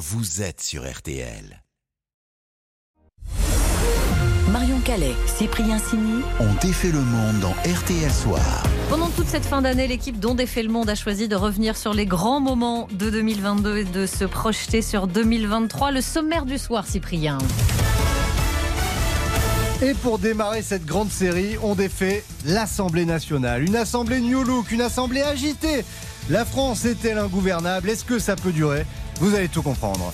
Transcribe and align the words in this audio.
vous 0.00 0.40
êtes 0.40 0.62
sur 0.62 0.90
RTL. 0.90 1.62
Marion 4.50 4.80
Calais, 4.80 5.14
Cyprien 5.26 5.78
Sini. 5.78 6.22
On 6.40 6.54
défait 6.66 6.90
le 6.90 7.02
monde 7.02 7.40
dans 7.40 7.52
RTL 7.70 8.10
Soir. 8.10 8.62
Pendant 8.88 9.10
toute 9.10 9.26
cette 9.26 9.44
fin 9.44 9.60
d'année, 9.60 9.86
l'équipe 9.86 10.18
dont 10.18 10.34
défait 10.34 10.62
le 10.62 10.70
monde 10.70 10.88
a 10.88 10.94
choisi 10.94 11.28
de 11.28 11.36
revenir 11.36 11.76
sur 11.76 11.92
les 11.92 12.06
grands 12.06 12.40
moments 12.40 12.88
de 12.90 13.10
2022 13.10 13.76
et 13.76 13.84
de 13.84 14.06
se 14.06 14.24
projeter 14.24 14.80
sur 14.80 15.06
2023. 15.06 15.90
Le 15.90 16.00
sommaire 16.00 16.46
du 16.46 16.56
soir, 16.56 16.86
Cyprien. 16.86 17.36
Et 19.82 19.92
pour 19.92 20.18
démarrer 20.18 20.62
cette 20.62 20.86
grande 20.86 21.10
série, 21.10 21.56
on 21.62 21.74
défait 21.74 22.24
l'Assemblée 22.46 23.04
nationale. 23.04 23.64
Une 23.64 23.76
assemblée 23.76 24.20
new 24.20 24.44
look, 24.44 24.72
une 24.72 24.80
assemblée 24.80 25.20
agitée. 25.20 25.84
La 26.30 26.46
France 26.46 26.86
est-elle 26.86 27.18
ingouvernable? 27.18 27.90
Est-ce 27.90 28.04
que 28.04 28.18
ça 28.18 28.34
peut 28.36 28.52
durer? 28.52 28.86
Vous 29.20 29.34
allez 29.34 29.48
tout 29.48 29.62
comprendre. 29.62 30.12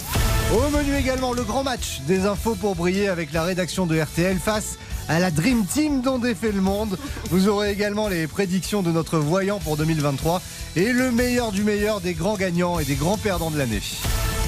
Au 0.53 0.69
menu 0.77 0.97
également, 0.97 1.33
le 1.33 1.45
grand 1.45 1.63
match 1.63 2.01
des 2.09 2.27
infos 2.27 2.57
pour 2.57 2.75
briller 2.75 3.09
avec 3.09 3.33
la 3.33 3.45
rédaction 3.45 3.87
de 3.87 3.97
RTL 3.97 4.39
face 4.39 4.79
à 5.09 5.21
la 5.21 5.31
Dream 5.31 5.65
Team 5.65 6.03
dont 6.03 6.19
défait 6.19 6.51
le 6.51 6.61
monde. 6.61 6.99
Vous 7.31 7.47
aurez 7.47 7.71
également 7.71 8.09
les 8.09 8.27
prédictions 8.27 8.83
de 8.83 8.91
notre 8.91 9.19
voyant 9.19 9.61
pour 9.61 9.77
2023 9.77 10.43
et 10.75 10.93
le 10.93 11.13
meilleur 11.13 11.53
du 11.53 11.63
meilleur 11.63 12.01
des 12.01 12.15
grands 12.15 12.37
gagnants 12.37 12.81
et 12.81 12.85
des 12.85 12.97
grands 12.97 13.17
perdants 13.17 13.53
de 13.53 13.59
l'année. 13.59 13.83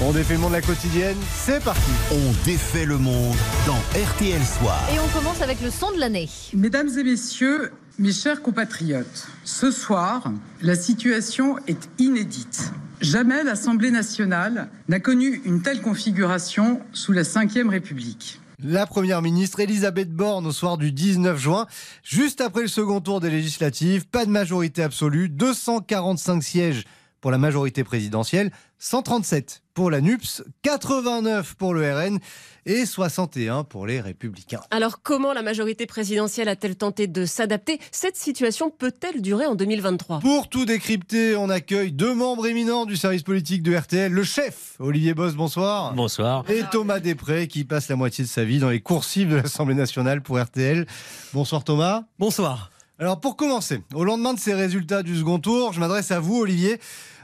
On 0.01 0.11
défait 0.11 0.33
le 0.33 0.39
monde 0.41 0.51
la 0.51 0.61
quotidienne, 0.61 1.17
c'est 1.33 1.63
parti. 1.63 1.91
On 2.11 2.45
défait 2.45 2.85
le 2.85 2.97
monde 2.97 3.35
dans 3.65 3.79
RTL 3.97 4.41
Soir. 4.45 4.81
Et 4.93 4.99
on 4.99 5.07
commence 5.17 5.41
avec 5.41 5.61
le 5.61 5.71
son 5.71 5.91
de 5.91 5.99
l'année. 5.99 6.29
Mesdames 6.53 6.89
et 6.97 7.03
messieurs, 7.03 7.71
mes 7.97 8.11
chers 8.11 8.41
compatriotes, 8.41 9.27
ce 9.45 9.71
soir, 9.71 10.31
la 10.61 10.75
situation 10.75 11.55
est 11.67 11.89
inédite. 11.97 12.71
Jamais 13.01 13.43
l'Assemblée 13.45 13.91
nationale 13.91 14.67
n'a 14.89 14.99
connu 14.99 15.41
une 15.45 15.61
telle 15.61 15.81
configuration 15.81 16.81
sous 16.91 17.13
la 17.13 17.21
Ve 17.23 17.69
République. 17.69 18.41
La 18.61 18.85
première 18.85 19.21
ministre 19.21 19.61
Elisabeth 19.61 20.11
Borne 20.11 20.45
au 20.45 20.51
soir 20.51 20.77
du 20.77 20.91
19 20.91 21.39
juin, 21.39 21.65
juste 22.03 22.41
après 22.41 22.63
le 22.63 22.67
second 22.67 22.99
tour 22.99 23.21
des 23.21 23.29
législatives, 23.29 24.05
pas 24.05 24.25
de 24.25 24.31
majorité 24.31 24.83
absolue, 24.83 25.29
245 25.29 26.43
sièges 26.43 26.83
pour 27.21 27.31
la 27.31 27.37
majorité 27.37 27.83
présidentielle, 27.83 28.51
137 28.79 29.61
pour 29.73 29.91
la 29.91 30.01
NUPS, 30.01 30.43
89 30.61 31.55
pour 31.55 31.73
le 31.73 31.93
RN 31.93 32.19
et 32.65 32.85
61 32.85 33.63
pour 33.63 33.85
les 33.85 33.99
Républicains. 33.99 34.61
Alors 34.71 35.01
comment 35.01 35.33
la 35.33 35.41
majorité 35.41 35.85
présidentielle 35.85 36.49
a-t-elle 36.49 36.75
tenté 36.75 37.07
de 37.07 37.25
s'adapter? 37.25 37.79
Cette 37.91 38.15
situation 38.15 38.69
peut-elle 38.69 39.21
durer 39.21 39.45
en 39.45 39.55
2023 39.55 40.19
Pour 40.19 40.49
tout 40.49 40.65
décrypter, 40.65 41.35
on 41.35 41.49
accueille 41.49 41.91
deux 41.91 42.13
membres 42.13 42.47
éminents 42.47 42.85
du 42.85 42.95
service 42.95 43.23
politique 43.23 43.63
de 43.63 43.75
RTL, 43.75 44.11
le 44.11 44.23
chef 44.23 44.75
Olivier 44.79 45.13
Boss, 45.13 45.35
bonsoir. 45.35 45.93
Bonsoir. 45.93 46.49
Et 46.49 46.63
Thomas 46.71 46.99
Després 46.99 47.47
qui 47.47 47.63
passe 47.63 47.89
la 47.89 47.95
moitié 47.95 48.23
de 48.23 48.29
sa 48.29 48.43
vie 48.43 48.59
dans 48.59 48.69
les 48.69 48.81
coursives 48.81 49.29
de 49.29 49.35
l'Assemblée 49.37 49.75
nationale 49.75 50.21
pour 50.21 50.39
RTL. 50.41 50.85
Bonsoir 51.33 51.63
Thomas. 51.63 52.03
Bonsoir. 52.17 52.69
Alors 53.01 53.21
pour 53.21 53.37
commencer, 53.37 53.81
au 53.93 54.03
lendemain 54.03 54.33
de 54.33 54.39
ces 54.39 54.53
résultats 54.53 55.03
du 55.03 55.17
second 55.17 55.39
tour, 55.39 55.71
je 55.71 55.79
m'adresse 55.79 56.11
à 56.11 56.19
vous 56.19 56.41
Olivier. 56.41 56.79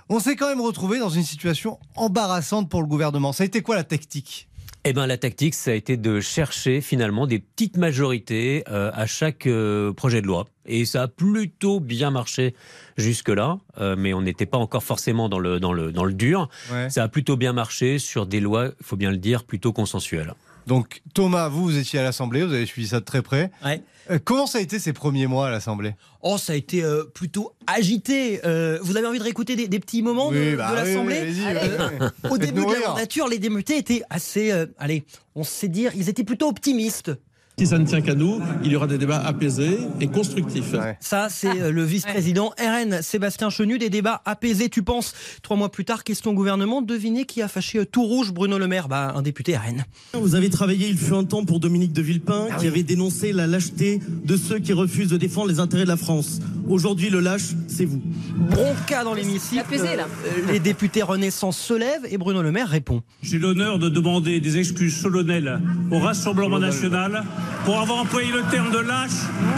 On 0.08 0.22
s'est 0.22 0.38
quand 0.38 0.48
même 0.48 0.62
retrouvé 0.62 1.00
dans 1.00 1.10
une 1.10 1.24
situation 1.24 1.80
embarrassante 1.98 2.70
pour 2.70 2.82
le 2.82 2.88
gouvernement. 2.88 3.34
Ça 3.34 3.44
a 3.44 3.46
été 3.46 3.62
quoi 3.62 3.76
la 3.76 3.84
tactique? 3.84 4.48
Eh 4.86 4.94
ben, 4.94 5.06
la 5.06 5.18
tactique, 5.18 5.54
ça 5.54 5.72
a 5.72 5.74
été 5.74 5.98
de 5.98 6.22
chercher 6.22 6.80
finalement 6.80 7.28
des 7.28 7.40
petites 7.40 7.76
majorités 7.76 8.64
euh, 8.70 8.90
à 8.94 9.06
chaque 9.06 9.48
euh, 9.48 9.92
projet 9.92 10.22
de 10.22 10.28
loi. 10.28 10.46
Et 10.66 10.86
ça 10.86 11.02
a 11.02 11.08
plutôt 11.10 11.82
bien 11.82 12.10
marché 12.10 12.56
jusque-là, 12.96 13.58
euh, 13.80 13.96
mais 13.98 14.14
on 14.14 14.22
n'était 14.22 14.46
pas 14.46 14.60
encore 14.60 14.84
forcément 14.84 15.28
dans 15.28 15.40
le, 15.40 15.60
dans 15.60 15.74
le, 15.74 15.92
dans 15.92 16.06
le 16.06 16.14
dur. 16.14 16.48
Ouais. 16.72 16.90
Ça 16.90 17.04
a 17.04 17.08
plutôt 17.10 17.36
bien 17.36 17.52
marché 17.52 18.00
sur 18.00 18.28
des 18.28 18.40
lois, 18.40 18.68
il 18.80 18.86
faut 18.86 18.96
bien 18.96 19.12
le 19.12 19.18
dire, 19.18 19.44
plutôt 19.44 19.74
consensuelles. 19.74 20.36
Donc 20.68 21.02
Thomas, 21.14 21.48
vous, 21.48 21.64
vous 21.64 21.78
étiez 21.78 22.00
à 22.00 22.04
l'Assemblée, 22.04 22.44
vous 22.44 22.54
avez 22.54 22.66
suivi 22.66 22.88
ça 22.88 23.00
de 23.00 23.06
très 23.06 23.22
près. 23.22 23.52
Ouais. 23.64 23.82
Euh, 24.12 24.20
comment 24.24 24.46
ça 24.48 24.60
a 24.60 24.62
été 24.62 24.78
ces 24.80 24.94
premiers 24.94 25.28
mois 25.28 25.48
à 25.48 25.52
l'Assemblée? 25.52 25.96
Oh, 26.22 26.38
ça 26.38 26.54
a 26.54 26.56
été 26.56 26.84
euh, 26.84 27.04
plutôt 27.04 27.54
agité. 27.68 28.42
Euh, 28.46 28.78
vous 28.82 28.98
avez 28.98 29.08
envie 29.08 29.18
de 29.20 29.24
réécouter 29.24 29.56
des, 29.56 29.68
des 29.68 29.80
petits 29.80 30.02
moments 30.02 30.32
de, 30.32 30.38
Oui, 30.38 30.56
bah 30.56 30.70
de 30.70 30.74
oui, 30.74 30.94
l'Assemblée 30.94 31.24
oui, 31.28 31.42
vas-y. 31.42 32.32
Au 32.32 32.38
début 32.38 32.66
de 32.66 32.72
la 32.72 32.90
mandature, 32.90 33.28
les 33.28 33.40
députés 33.40 33.78
étaient 33.78 34.04
assez, 34.10 34.52
allez, 34.78 35.06
on 35.36 35.44
sait 35.44 35.68
dire, 35.68 35.92
ils 35.96 36.10
étaient 36.10 36.24
plutôt 36.24 36.48
optimistes. 36.50 37.12
Si 37.58 37.68
ça 37.68 37.78
ne 37.78 37.86
tient 37.86 38.02
qu'à 38.02 38.16
nous, 38.16 38.42
il 38.66 38.72
y 38.74 38.76
aura 38.76 38.86
des 38.86 38.98
débats 38.98 39.24
apaisés 39.26 39.80
et 40.02 40.08
constructifs. 40.08 40.74
Ouais. 40.74 40.98
Ça, 41.00 41.30
c'est 41.30 41.62
euh, 41.62 41.72
le 41.72 41.86
vice-président 41.86 42.54
RN, 42.60 43.02
Sébastien 43.02 43.50
Chenu, 43.50 43.78
des 43.78 43.90
débats 43.90 44.22
apaisés. 44.26 44.68
Tu 44.68 44.84
penses, 44.84 45.14
trois 45.42 45.56
mois 45.56 45.72
plus 45.72 45.86
tard, 45.86 46.04
question 46.04 46.34
gouvernement, 46.34 46.82
devinez 46.82 47.24
qui 47.24 47.42
a 47.42 47.48
fâché 47.48 47.80
euh, 47.80 47.86
tout 47.86 48.04
rouge 48.04 48.34
Bruno 48.34 48.58
Le 48.58 48.68
Maire? 48.68 48.90
Bah, 48.90 49.14
un 49.16 49.22
député 49.22 49.56
RN. 49.56 49.86
Vous 50.20 50.36
avez 50.36 50.50
travaillé, 50.50 50.90
il 50.90 50.98
fut 50.98 51.14
un 51.14 51.24
temps, 51.24 51.46
pour 51.46 51.62
Dominique 51.62 51.94
de 51.94 52.02
Villepin, 52.02 52.48
qui 52.60 52.68
avait 52.68 52.84
dénoncé 52.84 53.32
la 53.32 53.48
lâcheté 53.48 54.02
de 54.26 54.36
ceux 54.36 54.60
qui 54.60 54.74
refusent 54.74 55.12
de 55.12 55.18
défendre 55.18 55.48
les 55.48 55.62
intérêts 55.62 55.84
de 55.84 55.90
la 55.90 55.96
France. 55.96 56.42
Aujourd'hui, 56.68 57.10
le 57.10 57.22
lâche, 57.22 57.54
c'est 57.70 57.86
vous. 57.86 58.02
Bronca 58.36 59.06
dans 59.06 59.14
l'hémicycle. 59.14 59.62
Apaisé, 59.62 59.96
là. 59.96 60.08
Euh, 60.26 60.52
les 60.52 60.60
députés 60.60 61.04
Renaissance 61.04 61.58
se 61.58 61.74
lèvent 61.74 62.06
et 62.10 62.18
Bruno 62.18 62.42
Le 62.42 62.52
Maire 62.52 62.68
répond. 62.68 63.02
J'ai 63.22 63.40
l'honneur 63.40 63.80
de 63.80 63.88
demander 63.88 64.42
des 64.42 64.58
excuses 64.58 64.98
solennelles 64.98 65.62
au 65.90 66.00
Rassemblement 66.00 66.60
national 66.60 67.24
pour 67.66 67.80
avoir 67.80 68.00
employé 68.00 68.32
le 68.32 68.44
terme 68.52 68.72
de 68.72 68.78
lâche 68.78 69.10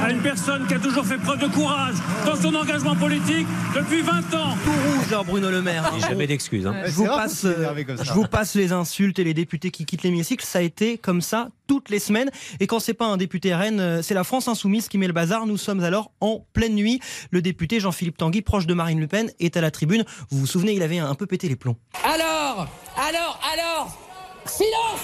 à 0.01 0.09
une 0.12 0.22
personne 0.22 0.66
qui 0.68 0.73
a 0.73 0.79
toujours 0.79 1.06
fait 1.06 1.18
preuve 1.18 1.40
de 1.40 1.47
courage 1.47 1.95
dans 2.25 2.35
son 2.35 2.56
engagement 2.56 2.95
politique 2.95 3.45
depuis 3.75 4.01
20 4.01 4.12
ans. 4.34 4.56
Tout 4.63 4.72
rouge, 4.72 5.13
hein, 5.13 5.23
Bruno 5.25 5.51
Le 5.51 5.62
Maire. 5.62 5.91
Jamais 6.00 6.25
d'excuses. 6.25 6.66
hein. 6.66 6.72
Ouais, 6.72 6.85
Je 6.90 6.91
vous, 6.91 7.06
passe, 7.06 7.44
euh, 7.44 7.73
je 8.01 8.13
vous 8.13 8.23
passe 8.25 8.56
les 8.56 8.72
insultes 8.72 9.19
et 9.19 9.23
les 9.25 9.34
députés 9.34 9.72
qui 9.72 9.85
quittent 9.85 10.03
l'hémicycle. 10.03 10.45
Ça 10.45 10.59
a 10.59 10.62
été 10.62 10.97
comme 10.97 11.19
ça 11.22 11.50
toutes 11.68 11.90
les 11.90 12.00
semaines. 12.00 12.31
Et 12.62 12.68
quand 12.68 12.79
c'est 12.79 12.94
pas 12.94 13.06
un 13.07 13.18
député 13.18 13.53
RN, 13.53 13.79
euh, 13.79 14.01
c'est 14.01 14.13
la 14.13 14.24
France 14.24 14.47
insoumise 14.47 14.88
qui 14.88 14.97
met 14.97 15.07
le 15.07 15.13
bazar. 15.13 15.45
Nous 15.45 15.57
sommes 15.57 15.84
alors 15.84 16.12
en 16.22 16.45
pleine 16.53 16.75
nuit. 16.75 17.01
Le 17.31 17.41
député 17.41 17.81
Jean-Philippe 17.81 18.18
Tanguy, 18.18 18.41
proche 18.41 18.66
de 18.68 18.74
Marine 18.74 19.01
Le 19.01 19.07
Pen, 19.07 19.29
est 19.41 19.57
à 19.57 19.62
la 19.62 19.69
tribune. 19.72 20.06
Vous 20.31 20.39
vous 20.39 20.47
souvenez, 20.47 20.74
il 20.74 20.81
avait 20.84 21.00
un 21.00 21.16
peu 21.16 21.25
pété 21.25 21.50
les 21.50 21.57
plombs. 21.57 21.75
Alors, 22.06 22.68
alors, 22.97 23.39
alors, 23.53 23.97
silence 24.45 25.01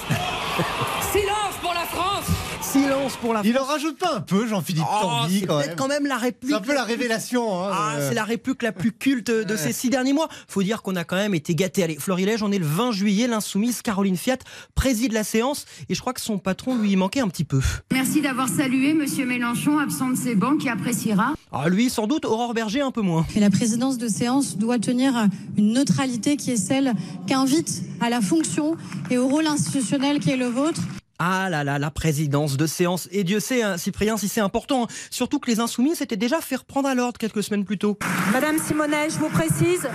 Silence 1.11 1.55
pour 1.61 1.73
la 1.73 1.81
France 1.81 2.25
Silence 2.73 3.17
pour 3.17 3.33
la 3.33 3.41
Il 3.43 3.51
en 3.57 3.59
France. 3.63 3.69
rajoute 3.73 3.97
pas 3.99 4.15
un 4.15 4.21
peu, 4.21 4.47
Jean-Philippe 4.47 4.83
Oh, 4.87 5.01
Tanguy, 5.01 5.39
c'est 5.41 5.45
quand 5.45 5.57
peut-être 5.57 5.67
même. 5.67 5.75
quand 5.77 5.87
même 5.87 6.05
la 6.07 6.17
réplique. 6.17 6.49
C'est 6.51 6.57
un 6.57 6.61
peu 6.61 6.73
la 6.73 6.83
révélation. 6.83 7.63
hein, 7.63 7.69
Ah, 7.71 7.93
euh. 7.97 8.09
c'est 8.09 8.15
la 8.15 8.23
réplique 8.23 8.63
la 8.63 8.71
plus 8.71 8.91
culte 8.91 9.29
de 9.29 9.55
ces 9.55 9.71
six 9.73 9.89
derniers 9.91 10.13
mois. 10.13 10.27
Faut 10.47 10.63
dire 10.63 10.81
qu'on 10.81 10.95
a 10.95 11.03
quand 11.03 11.15
même 11.15 11.35
été 11.35 11.53
gâtés. 11.53 11.83
Allez, 11.83 11.97
Florilège, 11.97 12.41
on 12.41 12.51
est 12.51 12.57
le 12.57 12.65
20 12.65 12.91
juillet. 12.91 13.27
L'insoumise 13.27 13.81
Caroline 13.83 14.17
Fiat 14.17 14.37
préside 14.75 15.13
la 15.13 15.23
séance 15.23 15.65
et 15.89 15.93
je 15.95 16.01
crois 16.01 16.13
que 16.13 16.21
son 16.21 16.39
patron 16.39 16.75
lui 16.75 16.95
manquait 16.95 17.19
un 17.19 17.27
petit 17.27 17.43
peu. 17.45 17.61
Merci 17.91 18.21
d'avoir 18.21 18.49
salué 18.49 18.93
Monsieur 18.93 19.25
Mélenchon, 19.25 19.77
absent 19.77 20.09
de 20.09 20.15
ses 20.15 20.33
bancs, 20.35 20.57
qui 20.59 20.69
appréciera. 20.69 21.33
Ah, 21.51 21.69
lui, 21.69 21.89
sans 21.91 22.07
doute, 22.07 22.25
Aurore 22.25 22.53
Berger 22.55 22.81
un 22.81 22.91
peu 22.91 23.01
moins. 23.01 23.25
Et 23.35 23.39
la 23.39 23.51
présidence 23.51 23.97
de 23.99 24.07
séance 24.07 24.57
doit 24.57 24.79
tenir 24.79 25.27
une 25.57 25.73
neutralité 25.73 26.37
qui 26.37 26.49
est 26.51 26.57
celle 26.57 26.93
qu'invite 27.27 27.83
à 28.01 28.09
la 28.09 28.19
fonction 28.21 28.75
et 29.11 29.17
au 29.19 29.27
rôle 29.27 29.45
institutionnel 29.45 30.19
qui 30.19 30.31
est 30.31 30.37
le 30.37 30.47
vôtre. 30.47 30.81
Ah 31.25 31.49
là 31.49 31.63
là, 31.63 31.79
la 31.79 31.89
présidence 31.89 32.57
de 32.57 32.67
séance. 32.67 33.07
Et 33.13 33.23
Dieu 33.23 33.39
sait, 33.39 33.63
hein, 33.63 33.77
Cyprien, 33.77 34.17
si 34.17 34.27
c'est 34.27 34.41
important. 34.41 34.83
hein. 34.83 34.87
Surtout 35.09 35.39
que 35.39 35.49
les 35.49 35.61
insoumis 35.61 35.95
s'étaient 35.95 36.17
déjà 36.17 36.41
fait 36.41 36.57
reprendre 36.57 36.89
à 36.89 36.95
l'ordre 36.95 37.17
quelques 37.17 37.41
semaines 37.43 37.63
plus 37.63 37.77
tôt. 37.77 37.97
Madame 38.33 38.57
Simonet, 38.59 39.09
je 39.09 39.19
vous 39.19 39.29
précise. 39.29 39.87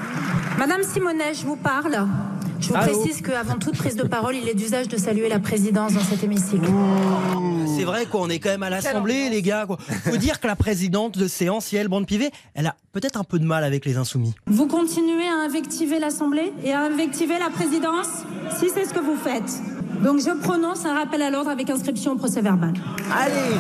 Madame 0.59 0.83
Simonet, 0.83 1.35
je 1.35 1.45
vous 1.45 1.57
parle. 1.57 2.09
Je 2.61 2.69
vous 2.69 2.77
Allô 2.77 2.99
précise 2.99 3.21
qu'avant 3.21 3.59
toute 3.59 3.77
prise 3.77 3.95
de 3.95 4.05
parole, 4.05 4.37
il 4.37 4.49
est 4.49 4.55
d'usage 4.55 4.89
de 4.89 4.97
saluer 4.97 5.29
la 5.29 5.39
présidence 5.39 5.93
dans 5.93 6.01
cet 6.01 6.25
hémicycle. 6.25 6.67
C'est 7.77 7.85
vrai 7.85 8.07
quoi, 8.07 8.23
on 8.23 8.31
est 8.31 8.39
quand 8.39 8.49
même 8.49 8.63
à 8.63 8.71
l'Assemblée, 8.71 9.29
les 9.29 9.43
gars. 9.43 9.65
Quoi. 9.67 9.77
Faut 10.07 10.17
dire 10.17 10.41
que 10.41 10.47
la 10.47 10.57
présidente 10.57 11.19
de 11.19 11.29
séance, 11.29 11.71
Yael 11.73 11.89
Brand-Pivet, 11.89 12.31
elle 12.55 12.67
a 12.67 12.75
peut-être 12.93 13.21
un 13.21 13.25
peu 13.25 13.39
de 13.39 13.45
mal 13.45 13.65
avec 13.65 13.85
les 13.85 13.99
insoumis. 13.99 14.35
Vous 14.47 14.67
continuez 14.67 15.29
à 15.29 15.45
invectiver 15.45 15.99
l'Assemblée 15.99 16.55
et 16.65 16.73
à 16.73 16.81
invectiver 16.81 17.39
la 17.39 17.51
présidence? 17.51 18.09
Si 18.59 18.71
c'est 18.75 18.87
ce 18.87 18.95
que 18.95 19.01
vous 19.01 19.17
faites. 19.17 19.53
Donc 20.03 20.21
je 20.21 20.31
prononce 20.41 20.85
un 20.85 20.95
rappel 20.95 21.23
à 21.23 21.31
l'ordre 21.31 21.51
avec 21.51 21.71
inscription 21.71 22.13
au 22.13 22.17
procès 22.17 22.41
verbal. 22.41 22.75
Allez 23.13 23.57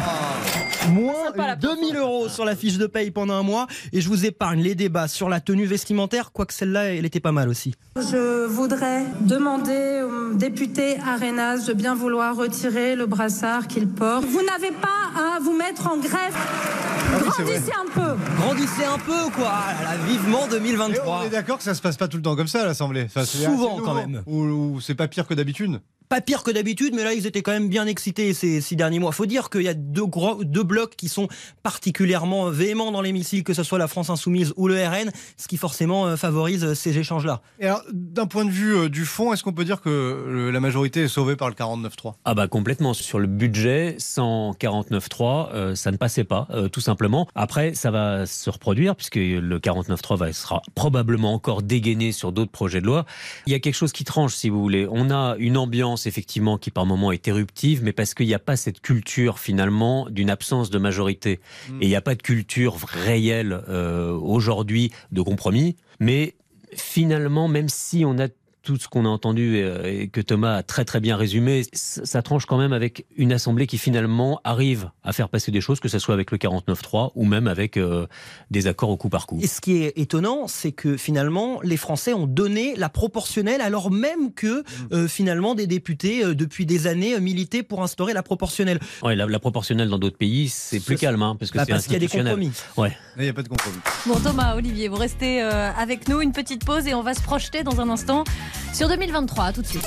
Moins 0.92 1.56
2000 1.60 1.96
euros 1.96 2.28
sur 2.28 2.44
la 2.44 2.56
fiche 2.56 2.78
de 2.78 2.86
paye 2.86 3.10
pendant 3.10 3.34
un 3.34 3.42
mois. 3.42 3.66
Et 3.92 4.00
je 4.00 4.08
vous 4.08 4.24
épargne 4.24 4.62
les 4.62 4.74
débats 4.74 5.08
sur 5.08 5.28
la 5.28 5.40
tenue 5.40 5.66
vestimentaire, 5.66 6.32
quoique 6.32 6.54
celle-là, 6.54 6.94
elle 6.94 7.04
était 7.04 7.20
pas 7.20 7.32
mal 7.32 7.48
aussi. 7.48 7.74
Je 7.96 8.46
voudrais 8.46 9.04
demander 9.20 10.02
au 10.02 10.34
député 10.34 10.96
Arenas 11.06 11.66
de 11.66 11.72
bien 11.74 11.94
vouloir 11.94 12.36
retirer 12.36 12.96
le 12.96 13.06
brassard 13.06 13.66
qu'il 13.66 13.88
porte. 13.88 14.24
Vous 14.24 14.42
n'avez 14.42 14.70
pas 14.70 15.34
à 15.36 15.40
vous 15.40 15.56
mettre 15.56 15.88
en 15.90 15.98
grève. 15.98 16.34
Ah 16.34 17.20
oui. 17.22 17.28
Grandissez 17.28 17.72
un 17.72 17.90
peu. 17.92 18.16
Grandissez 18.38 18.84
un 18.84 18.98
peu, 18.98 19.30
quoi? 19.34 19.50
Ah 19.52 19.82
là 19.82 19.90
là, 19.90 19.96
Vivement 20.06 20.46
Et 20.46 20.50
2023 20.50 21.20
on 21.22 21.26
est 21.26 21.30
d'accord 21.30 21.58
que 21.58 21.64
ça 21.64 21.74
se 21.74 21.80
passe 21.80 21.96
pas 21.96 22.08
tout 22.08 22.16
le 22.18 22.22
temps 22.22 22.36
comme 22.36 22.48
ça 22.48 22.62
à 22.62 22.66
l'Assemblée. 22.66 23.08
Souvent, 23.24 23.76
nouveau. 23.76 23.84
quand 23.84 23.94
même. 23.94 24.22
Ou, 24.26 24.42
ou 24.42 24.80
c'est 24.80 24.94
pas 24.94 25.08
pire 25.08 25.26
que 25.26 25.34
d'habitude? 25.34 25.80
Pas 26.08 26.20
pire 26.20 26.42
que 26.42 26.50
d'habitude, 26.50 26.94
mais 26.94 27.04
là, 27.04 27.12
ils 27.12 27.26
étaient 27.26 27.42
quand 27.42 27.52
même 27.52 27.68
bien 27.68 27.86
excités 27.86 28.32
ces 28.32 28.60
six 28.60 28.76
derniers 28.76 28.98
mois. 28.98 29.12
Faut 29.12 29.26
dire 29.26 29.50
qu'il 29.50 29.62
y 29.62 29.68
a 29.68 29.74
deux, 29.74 30.06
gros, 30.06 30.42
deux 30.44 30.62
blocs 30.62 30.96
qui 30.96 31.08
sont 31.08 31.28
particulièrement 31.62 32.50
véhéments 32.50 32.92
dans 32.92 33.02
l'hémicycle, 33.02 33.42
que 33.42 33.54
ce 33.54 33.62
soit 33.62 33.78
la 33.78 33.88
France 33.88 34.10
Insoumise 34.10 34.52
ou 34.56 34.68
le 34.68 34.76
RN, 34.76 35.10
ce 35.36 35.48
qui 35.48 35.56
forcément 35.56 36.06
euh, 36.06 36.16
favorise 36.16 36.74
ces 36.74 36.98
échanges-là. 36.98 37.42
Et 37.60 37.66
alors, 37.66 37.82
d'un 37.92 38.26
point 38.26 38.44
de 38.44 38.50
vue 38.50 38.74
euh, 38.74 38.88
du 38.88 39.04
fond, 39.04 39.32
est-ce 39.32 39.42
qu'on 39.42 39.52
peut 39.52 39.64
dire 39.64 39.80
que 39.80 40.50
la 40.52 40.60
majorité 40.60 41.02
est 41.02 41.08
sauvée 41.08 41.36
par 41.36 41.48
le 41.48 41.54
49-3 41.54 42.14
Ah 42.24 42.34
bah 42.34 42.48
complètement. 42.48 42.94
Sur 42.94 43.18
le 43.18 43.26
budget, 43.26 43.96
sans 43.98 44.52
49-3, 44.52 45.48
euh, 45.52 45.74
ça 45.74 45.90
ne 45.90 45.96
passait 45.96 46.24
pas, 46.24 46.48
tout 46.72 46.80
simplement. 46.80 47.28
Après, 47.34 47.74
ça 47.74 47.90
va 47.90 48.26
se 48.26 48.50
reproduire, 48.50 48.96
puisque 48.96 49.16
le 49.16 49.58
49-3 49.58 50.16
va, 50.16 50.32
sera 50.32 50.62
probablement 50.74 51.34
encore 51.34 51.62
dégainé 51.62 52.12
sur 52.12 52.32
d'autres 52.32 52.50
projets 52.50 52.80
de 52.80 52.86
loi. 52.86 53.04
Il 53.46 53.52
y 53.52 53.56
a 53.56 53.58
quelque 53.58 53.74
chose 53.74 53.92
qui 53.92 54.04
tranche, 54.04 54.34
si 54.34 54.48
vous 54.48 54.60
voulez. 54.60 54.86
On 54.90 55.10
a 55.10 55.36
une 55.38 55.56
ambiance, 55.56 55.97
effectivement, 56.06 56.58
qui 56.58 56.70
par 56.70 56.86
moments 56.86 57.12
est 57.12 57.28
éruptive, 57.28 57.82
mais 57.82 57.92
parce 57.92 58.14
qu'il 58.14 58.26
n'y 58.26 58.34
a 58.34 58.38
pas 58.38 58.56
cette 58.56 58.80
culture, 58.80 59.38
finalement, 59.38 60.08
d'une 60.10 60.30
absence 60.30 60.70
de 60.70 60.78
majorité. 60.78 61.40
Hmm. 61.68 61.82
Et 61.82 61.86
il 61.86 61.88
n'y 61.88 61.96
a 61.96 62.00
pas 62.00 62.14
de 62.14 62.22
culture 62.22 62.76
réelle 62.86 63.60
euh, 63.68 64.12
aujourd'hui 64.12 64.92
de 65.12 65.22
compromis. 65.22 65.76
Mais 66.00 66.34
finalement, 66.74 67.48
même 67.48 67.68
si 67.68 68.04
on 68.04 68.18
a 68.18 68.28
tout 68.68 68.76
ce 68.76 68.86
qu'on 68.86 69.06
a 69.06 69.08
entendu 69.08 69.56
euh, 69.56 69.82
et, 69.84 70.08
que 70.08 70.20
Thomas 70.20 70.56
a 70.56 70.62
très 70.62 70.84
très 70.84 71.00
bien 71.00 71.16
résumé, 71.16 71.62
ça 71.72 72.20
tranche 72.20 72.44
quand 72.44 72.58
même 72.58 72.74
avec 72.74 73.06
une 73.16 73.32
assemblée 73.32 73.66
qui 73.66 73.78
finalement 73.78 74.42
arrive 74.44 74.90
à 75.02 75.14
faire 75.14 75.30
passer 75.30 75.50
des 75.50 75.62
choses, 75.62 75.80
que 75.80 75.88
ce 75.88 75.98
soit 75.98 76.12
avec 76.12 76.30
le 76.30 76.36
49-3 76.36 77.12
ou 77.14 77.24
même 77.24 77.46
avec 77.46 77.78
euh, 77.78 78.06
des 78.50 78.66
accords 78.66 78.90
au 78.90 78.98
coup 78.98 79.08
par 79.08 79.26
coup. 79.26 79.38
Et 79.40 79.46
ce 79.46 79.62
qui 79.62 79.82
est 79.82 79.94
étonnant, 79.96 80.48
c'est 80.48 80.72
que 80.72 80.98
finalement 80.98 81.62
les 81.62 81.78
Français 81.78 82.12
ont 82.12 82.26
donné 82.26 82.76
la 82.76 82.90
proportionnelle 82.90 83.62
alors 83.62 83.90
même 83.90 84.34
que 84.34 84.60
mm. 84.60 84.64
euh, 84.92 85.08
finalement 85.08 85.54
des 85.54 85.66
députés 85.66 86.34
depuis 86.34 86.66
des 86.66 86.86
années 86.86 87.18
militaient 87.20 87.62
pour 87.62 87.82
instaurer 87.82 88.12
la 88.12 88.22
proportionnelle. 88.22 88.80
Ouais, 89.02 89.16
la, 89.16 89.38
proportionnelle 89.38 89.88
dans 89.88 89.98
d'autres 89.98 90.18
pays, 90.18 90.50
c'est 90.50 90.80
plus 90.80 90.96
calme 90.96 91.22
hein, 91.22 91.36
parce 91.38 91.50
que 91.50 91.56
bah, 91.56 91.64
qu'il 91.64 91.92
y 91.92 91.96
a 91.96 91.98
des 91.98 92.08
compromis. 92.08 92.52
Ouais. 92.76 92.94
Il 93.16 93.22
n'y 93.22 93.28
a 93.30 93.32
pas 93.32 93.42
de 93.42 93.48
compromis. 93.48 93.78
Bon 94.06 94.20
Thomas, 94.20 94.56
Olivier, 94.56 94.88
vous 94.88 94.96
restez 94.96 95.40
avec 95.40 96.06
nous 96.06 96.20
une 96.20 96.32
petite 96.32 96.66
pause 96.66 96.86
et 96.86 96.92
on 96.92 97.02
va 97.02 97.14
se 97.14 97.22
projeter 97.22 97.62
dans 97.62 97.80
un 97.80 97.88
instant 97.88 98.24
sur 98.72 98.88
2023. 98.88 99.52
tout 99.52 99.62
de 99.62 99.66
suite. 99.66 99.86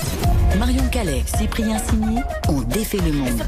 Marion 0.58 0.84
Calais, 0.90 1.22
Cyprien 1.26 1.78
Signy 1.78 2.18
ont 2.48 2.60
défait 2.62 2.98
le 2.98 3.12
monde. 3.12 3.42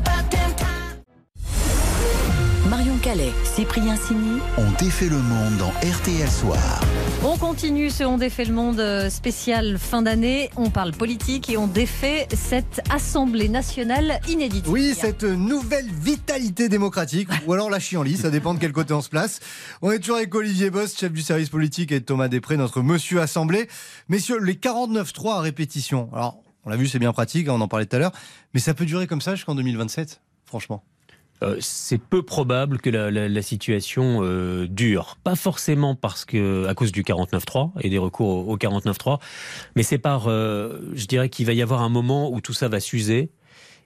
Marion 2.77 2.99
Calais, 2.99 3.31
Cyprien 3.45 3.95
Signy 3.95 4.41
ont 4.59 4.73
défait 4.81 5.09
le 5.09 5.19
monde 5.19 5.59
dans 5.59 5.71
RTL 5.89 6.29
Soir. 6.29 6.81
On 7.23 7.37
continue 7.37 7.89
ce 7.89 8.03
On 8.03 8.19
défait 8.19 8.45
le 8.45 8.53
monde 8.53 8.81
euh, 8.81 9.09
spécial 9.11 9.79
fin 9.79 10.03
d'année. 10.03 10.51
On 10.57 10.71
parle 10.71 10.91
politique 10.91 11.49
et 11.49 11.57
on 11.57 11.69
défait 11.69 12.27
cette 12.35 12.81
Assemblée 12.91 13.49
nationale 13.49 14.19
inédite. 14.29 14.67
Oui, 14.67 14.93
cette 14.97 15.23
nouvelle 15.23 15.87
vitalité 15.89 16.69
démocratique, 16.69 17.29
ou 17.47 17.53
alors 17.53 17.71
la 17.71 17.79
chienlit, 17.79 18.17
ça 18.17 18.31
dépend 18.31 18.55
de 18.55 18.59
quel 18.59 18.73
côté 18.73 18.93
on 18.93 19.03
se 19.03 19.09
place. 19.09 19.39
On 19.81 19.93
est 19.93 20.01
toujours 20.01 20.17
avec 20.17 20.35
Olivier 20.35 20.71
Bost, 20.71 20.99
chef 20.99 21.13
du 21.13 21.23
service 21.23 21.51
politique, 21.51 21.93
et 21.93 22.01
Thomas 22.01 22.27
Després, 22.27 22.57
notre 22.57 22.83
monsieur 22.83 23.21
Assemblée. 23.21 23.69
Messieurs, 24.09 24.41
les 24.41 24.55
49-3 24.55 25.37
à 25.37 25.41
répétition. 25.43 26.09
Alors, 26.13 26.43
on 26.65 26.71
l'a 26.71 26.77
vu, 26.77 26.89
c'est 26.89 26.99
bien 26.99 27.13
pratique, 27.13 27.49
on 27.49 27.61
en 27.61 27.69
parlait 27.69 27.87
tout 27.87 27.95
à 27.95 28.01
l'heure, 28.01 28.13
mais 28.53 28.59
ça 28.59 28.75
peut 28.75 28.85
durer 28.85 29.07
comme 29.07 29.21
ça 29.21 29.37
jusqu'en 29.37 29.55
2027, 29.55 30.21
franchement. 30.45 30.83
Euh, 31.43 31.57
c'est 31.61 31.99
peu 31.99 32.23
probable 32.23 32.79
que 32.79 32.91
la, 32.91 33.43
situation 33.43 34.21
euh, 34.23 34.67
dure. 34.69 35.19
Pas 35.25 35.35
forcément 35.35 35.95
parce 35.95 36.25
que 36.25 36.67
à 36.67 36.75
cause 36.75 36.93
du 36.93 37.03
49.3 37.03 37.73
et 37.81 37.91
des 37.91 37.99
recours 37.99 38.49
au, 38.49 38.57
49.3, 38.57 39.19
mais 39.77 39.83
c'est 39.83 39.99
par, 39.99 40.29
euh, 40.29 40.81
je 40.95 41.07
dirais 41.07 41.29
qu'il 41.29 41.47
va 41.47 41.53
y 41.53 41.63
avoir 41.63 41.83
un 41.83 41.89
moment 41.89 42.33
où 42.33 42.41
tout 42.41 42.53
ça 42.53 42.69
va 42.69 42.81
s'user 42.81 43.31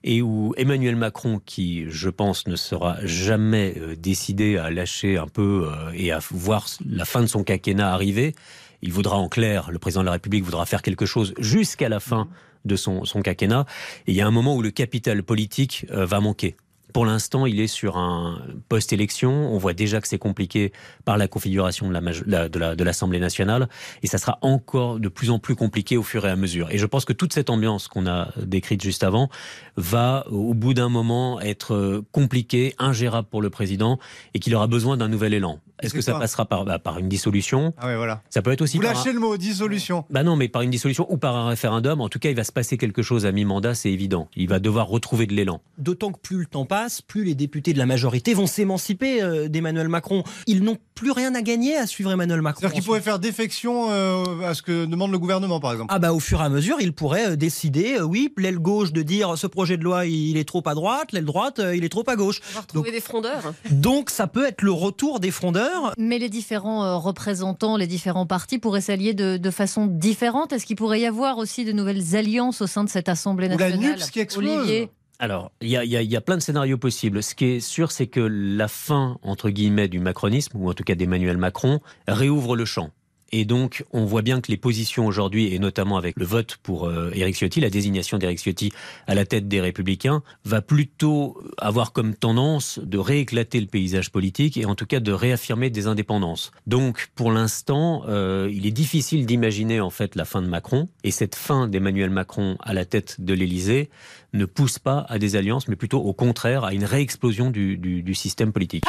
et 0.04 0.22
où 0.22 0.54
Emmanuel 0.56 0.94
Macron, 0.94 1.40
qui 1.44 1.86
je 1.88 2.08
pense 2.08 2.46
ne 2.46 2.54
sera 2.54 2.98
jamais 3.02 3.74
décidé 3.96 4.56
à 4.56 4.70
lâcher 4.70 5.16
un 5.16 5.26
peu 5.26 5.68
et 5.92 6.12
à 6.12 6.20
voir 6.30 6.66
la 6.88 7.04
fin 7.04 7.20
de 7.20 7.26
son 7.26 7.42
quinquennat 7.42 7.92
arriver, 7.92 8.34
il 8.80 8.92
voudra 8.92 9.16
en 9.16 9.28
clair, 9.28 9.72
le 9.72 9.80
président 9.80 10.02
de 10.02 10.06
la 10.06 10.12
République 10.12 10.44
voudra 10.44 10.66
faire 10.66 10.82
quelque 10.82 11.04
chose 11.04 11.34
jusqu'à 11.40 11.88
la 11.88 11.98
fin 11.98 12.28
de 12.64 12.76
son, 12.76 13.04
son 13.04 13.22
quinquennat. 13.22 13.66
Et 14.06 14.12
il 14.12 14.14
y 14.14 14.20
a 14.20 14.26
un 14.26 14.30
moment 14.30 14.54
où 14.54 14.62
le 14.62 14.70
capital 14.70 15.24
politique 15.24 15.84
va 15.90 16.20
manquer. 16.20 16.54
Pour 16.92 17.04
l'instant, 17.04 17.46
il 17.46 17.60
est 17.60 17.66
sur 17.66 17.96
un 17.96 18.40
post-élection. 18.68 19.52
On 19.52 19.58
voit 19.58 19.74
déjà 19.74 20.00
que 20.00 20.08
c'est 20.08 20.18
compliqué 20.18 20.72
par 21.04 21.18
la 21.18 21.28
configuration 21.28 21.88
de 21.90 22.84
l'Assemblée 22.84 23.20
nationale. 23.20 23.68
Et 24.02 24.06
ça 24.06 24.18
sera 24.18 24.38
encore 24.42 24.98
de 24.98 25.08
plus 25.08 25.30
en 25.30 25.38
plus 25.38 25.54
compliqué 25.54 25.96
au 25.96 26.02
fur 26.02 26.26
et 26.26 26.30
à 26.30 26.36
mesure. 26.36 26.70
Et 26.70 26.78
je 26.78 26.86
pense 26.86 27.04
que 27.04 27.12
toute 27.12 27.32
cette 27.32 27.50
ambiance 27.50 27.88
qu'on 27.88 28.06
a 28.06 28.32
décrite 28.36 28.82
juste 28.82 29.04
avant 29.04 29.28
va, 29.76 30.24
au 30.30 30.54
bout 30.54 30.74
d'un 30.74 30.88
moment, 30.88 31.40
être 31.40 32.02
compliquée, 32.12 32.74
ingérable 32.78 33.28
pour 33.28 33.42
le 33.42 33.50
président 33.50 33.98
et 34.34 34.38
qu'il 34.38 34.54
aura 34.54 34.66
besoin 34.66 34.96
d'un 34.96 35.08
nouvel 35.08 35.34
élan. 35.34 35.60
Est-ce 35.82 35.94
que 35.94 36.00
ça 36.00 36.14
passera 36.18 36.44
par, 36.44 36.64
bah, 36.64 36.78
par 36.78 36.98
une 36.98 37.08
dissolution 37.08 37.72
Ah 37.78 37.86
ouais, 37.86 37.96
voilà. 37.96 38.22
Ça 38.30 38.42
peut 38.42 38.52
être 38.52 38.62
aussi. 38.62 38.76
Vous 38.76 38.82
lâchez 38.82 39.12
le 39.12 39.20
mot 39.20 39.36
dissolution. 39.36 40.04
Bah 40.10 40.22
non, 40.22 40.36
mais 40.36 40.48
par 40.48 40.62
une 40.62 40.70
dissolution 40.70 41.06
ou 41.10 41.16
par 41.16 41.36
un 41.36 41.48
référendum. 41.48 42.00
En 42.00 42.08
tout 42.08 42.18
cas, 42.18 42.30
il 42.30 42.36
va 42.36 42.44
se 42.44 42.52
passer 42.52 42.76
quelque 42.76 43.02
chose 43.02 43.26
à 43.26 43.32
mi-mandat, 43.32 43.74
c'est 43.74 43.90
évident. 43.90 44.28
Il 44.36 44.48
va 44.48 44.58
devoir 44.58 44.88
retrouver 44.88 45.26
de 45.26 45.34
l'élan. 45.34 45.60
D'autant 45.78 46.12
que 46.12 46.18
plus 46.18 46.38
le 46.38 46.46
temps 46.46 46.66
passe, 46.66 47.02
plus 47.02 47.24
les 47.24 47.34
députés 47.34 47.72
de 47.72 47.78
la 47.78 47.86
majorité 47.86 48.34
vont 48.34 48.46
s'émanciper 48.46 49.22
euh, 49.22 49.48
d'Emmanuel 49.48 49.88
Macron. 49.88 50.24
Ils 50.46 50.62
n'ont 50.62 50.78
plus 50.98 51.12
rien 51.12 51.34
à 51.34 51.42
gagner 51.42 51.76
à 51.76 51.86
suivre 51.86 52.10
Emmanuel 52.10 52.42
Macron. 52.42 52.60
C'est-à-dire 52.60 52.74
qu'ils 52.74 52.84
pourraient 52.84 53.00
faire 53.00 53.18
défection 53.18 53.90
euh, 53.90 54.42
à 54.44 54.54
ce 54.54 54.62
que 54.62 54.84
demande 54.84 55.12
le 55.12 55.18
gouvernement, 55.18 55.60
par 55.60 55.72
exemple. 55.72 55.92
Ah 55.94 55.98
bah 55.98 56.12
au 56.12 56.20
fur 56.20 56.40
et 56.40 56.44
à 56.44 56.48
mesure, 56.48 56.76
ils 56.80 56.92
pourraient 56.92 57.30
euh, 57.30 57.36
décider, 57.36 58.00
oui, 58.00 58.32
l'aile 58.36 58.58
gauche 58.58 58.92
de 58.92 59.02
dire 59.02 59.38
ce 59.38 59.46
projet 59.46 59.76
de 59.76 59.84
loi 59.84 60.06
il 60.06 60.36
est 60.36 60.46
trop 60.46 60.62
à 60.66 60.74
droite, 60.74 61.12
l'aile 61.12 61.24
droite 61.24 61.60
il 61.74 61.84
est 61.84 61.88
trop 61.88 62.04
à 62.06 62.16
gauche. 62.16 62.40
On 62.50 62.54
va 62.54 62.60
retrouver 62.60 62.90
des 62.90 63.00
frondeurs. 63.00 63.54
Donc 63.70 64.10
ça 64.10 64.26
peut 64.26 64.46
être 64.46 64.62
le 64.62 64.72
retour 64.72 65.20
des 65.20 65.30
frondeurs. 65.30 65.94
Mais 65.98 66.18
les 66.18 66.28
différents 66.28 66.84
euh, 66.84 66.96
représentants, 66.96 67.76
les 67.76 67.86
différents 67.86 68.26
partis 68.26 68.58
pourraient 68.58 68.80
s'allier 68.80 69.14
de, 69.14 69.50
façon 69.50 69.86
différente 69.86 70.52
Est-ce 70.52 70.66
qu'il 70.66 70.76
pourrait 70.76 71.00
y 71.00 71.06
avoir 71.06 71.38
aussi 71.38 71.64
de 71.64 71.72
nouvelles 71.72 72.16
alliances 72.16 72.60
au 72.60 72.66
sein 72.66 72.84
de 72.84 72.90
cette 72.90 73.08
Assemblée 73.08 73.48
nationale 73.48 73.80
la 73.80 73.96
NUPS 73.96 74.10
qui 74.10 74.20
explose. 74.20 74.88
Alors, 75.20 75.50
il 75.60 75.68
y, 75.68 76.16
a, 76.16 76.20
plein 76.20 76.36
de 76.36 76.42
scénarios 76.42 76.78
possibles. 76.78 77.24
Ce 77.24 77.34
qui 77.34 77.46
est 77.46 77.60
sûr, 77.60 77.90
c'est 77.90 78.06
que 78.06 78.20
la 78.20 78.68
fin, 78.68 79.18
entre 79.22 79.50
guillemets, 79.50 79.88
du 79.88 79.98
macronisme, 79.98 80.56
ou 80.58 80.70
en 80.70 80.74
tout 80.74 80.84
cas 80.84 80.94
d'Emmanuel 80.94 81.36
Macron, 81.36 81.80
réouvre 82.06 82.54
le 82.54 82.64
champ. 82.64 82.90
Et 83.30 83.44
donc, 83.44 83.84
on 83.92 84.04
voit 84.04 84.22
bien 84.22 84.40
que 84.40 84.50
les 84.50 84.56
positions 84.56 85.06
aujourd'hui, 85.06 85.52
et 85.54 85.58
notamment 85.58 85.98
avec 85.98 86.16
le 86.16 86.24
vote 86.24 86.56
pour 86.62 86.86
euh, 86.86 87.10
Éric 87.14 87.36
Ciotti, 87.36 87.60
la 87.60 87.68
désignation 87.68 88.16
d'Éric 88.16 88.38
Ciotti 88.38 88.72
à 89.06 89.14
la 89.14 89.26
tête 89.26 89.48
des 89.48 89.60
Républicains, 89.60 90.22
va 90.44 90.62
plutôt 90.62 91.38
avoir 91.58 91.92
comme 91.92 92.14
tendance 92.14 92.78
de 92.78 92.96
rééclater 92.96 93.60
le 93.60 93.66
paysage 93.66 94.10
politique 94.10 94.56
et 94.56 94.64
en 94.64 94.74
tout 94.74 94.86
cas 94.86 95.00
de 95.00 95.12
réaffirmer 95.12 95.68
des 95.68 95.86
indépendances. 95.86 96.52
Donc, 96.66 97.08
pour 97.14 97.30
l'instant, 97.30 98.02
euh, 98.08 98.50
il 98.52 98.66
est 98.66 98.72
difficile 98.72 99.26
d'imaginer 99.26 99.80
en 99.80 99.90
fait 99.90 100.14
la 100.14 100.24
fin 100.24 100.40
de 100.40 100.48
Macron. 100.48 100.88
Et 101.04 101.10
cette 101.10 101.34
fin 101.34 101.68
d'Emmanuel 101.68 102.10
Macron 102.10 102.56
à 102.60 102.72
la 102.72 102.86
tête 102.86 103.20
de 103.20 103.34
l'Élysée 103.34 103.90
ne 104.32 104.46
pousse 104.46 104.78
pas 104.78 105.04
à 105.08 105.18
des 105.18 105.36
alliances, 105.36 105.68
mais 105.68 105.76
plutôt 105.76 106.00
au 106.00 106.12
contraire 106.14 106.64
à 106.64 106.72
une 106.72 106.84
réexplosion 106.84 107.50
du, 107.50 107.76
du, 107.76 108.02
du 108.02 108.14
système 108.14 108.52
politique. 108.52 108.84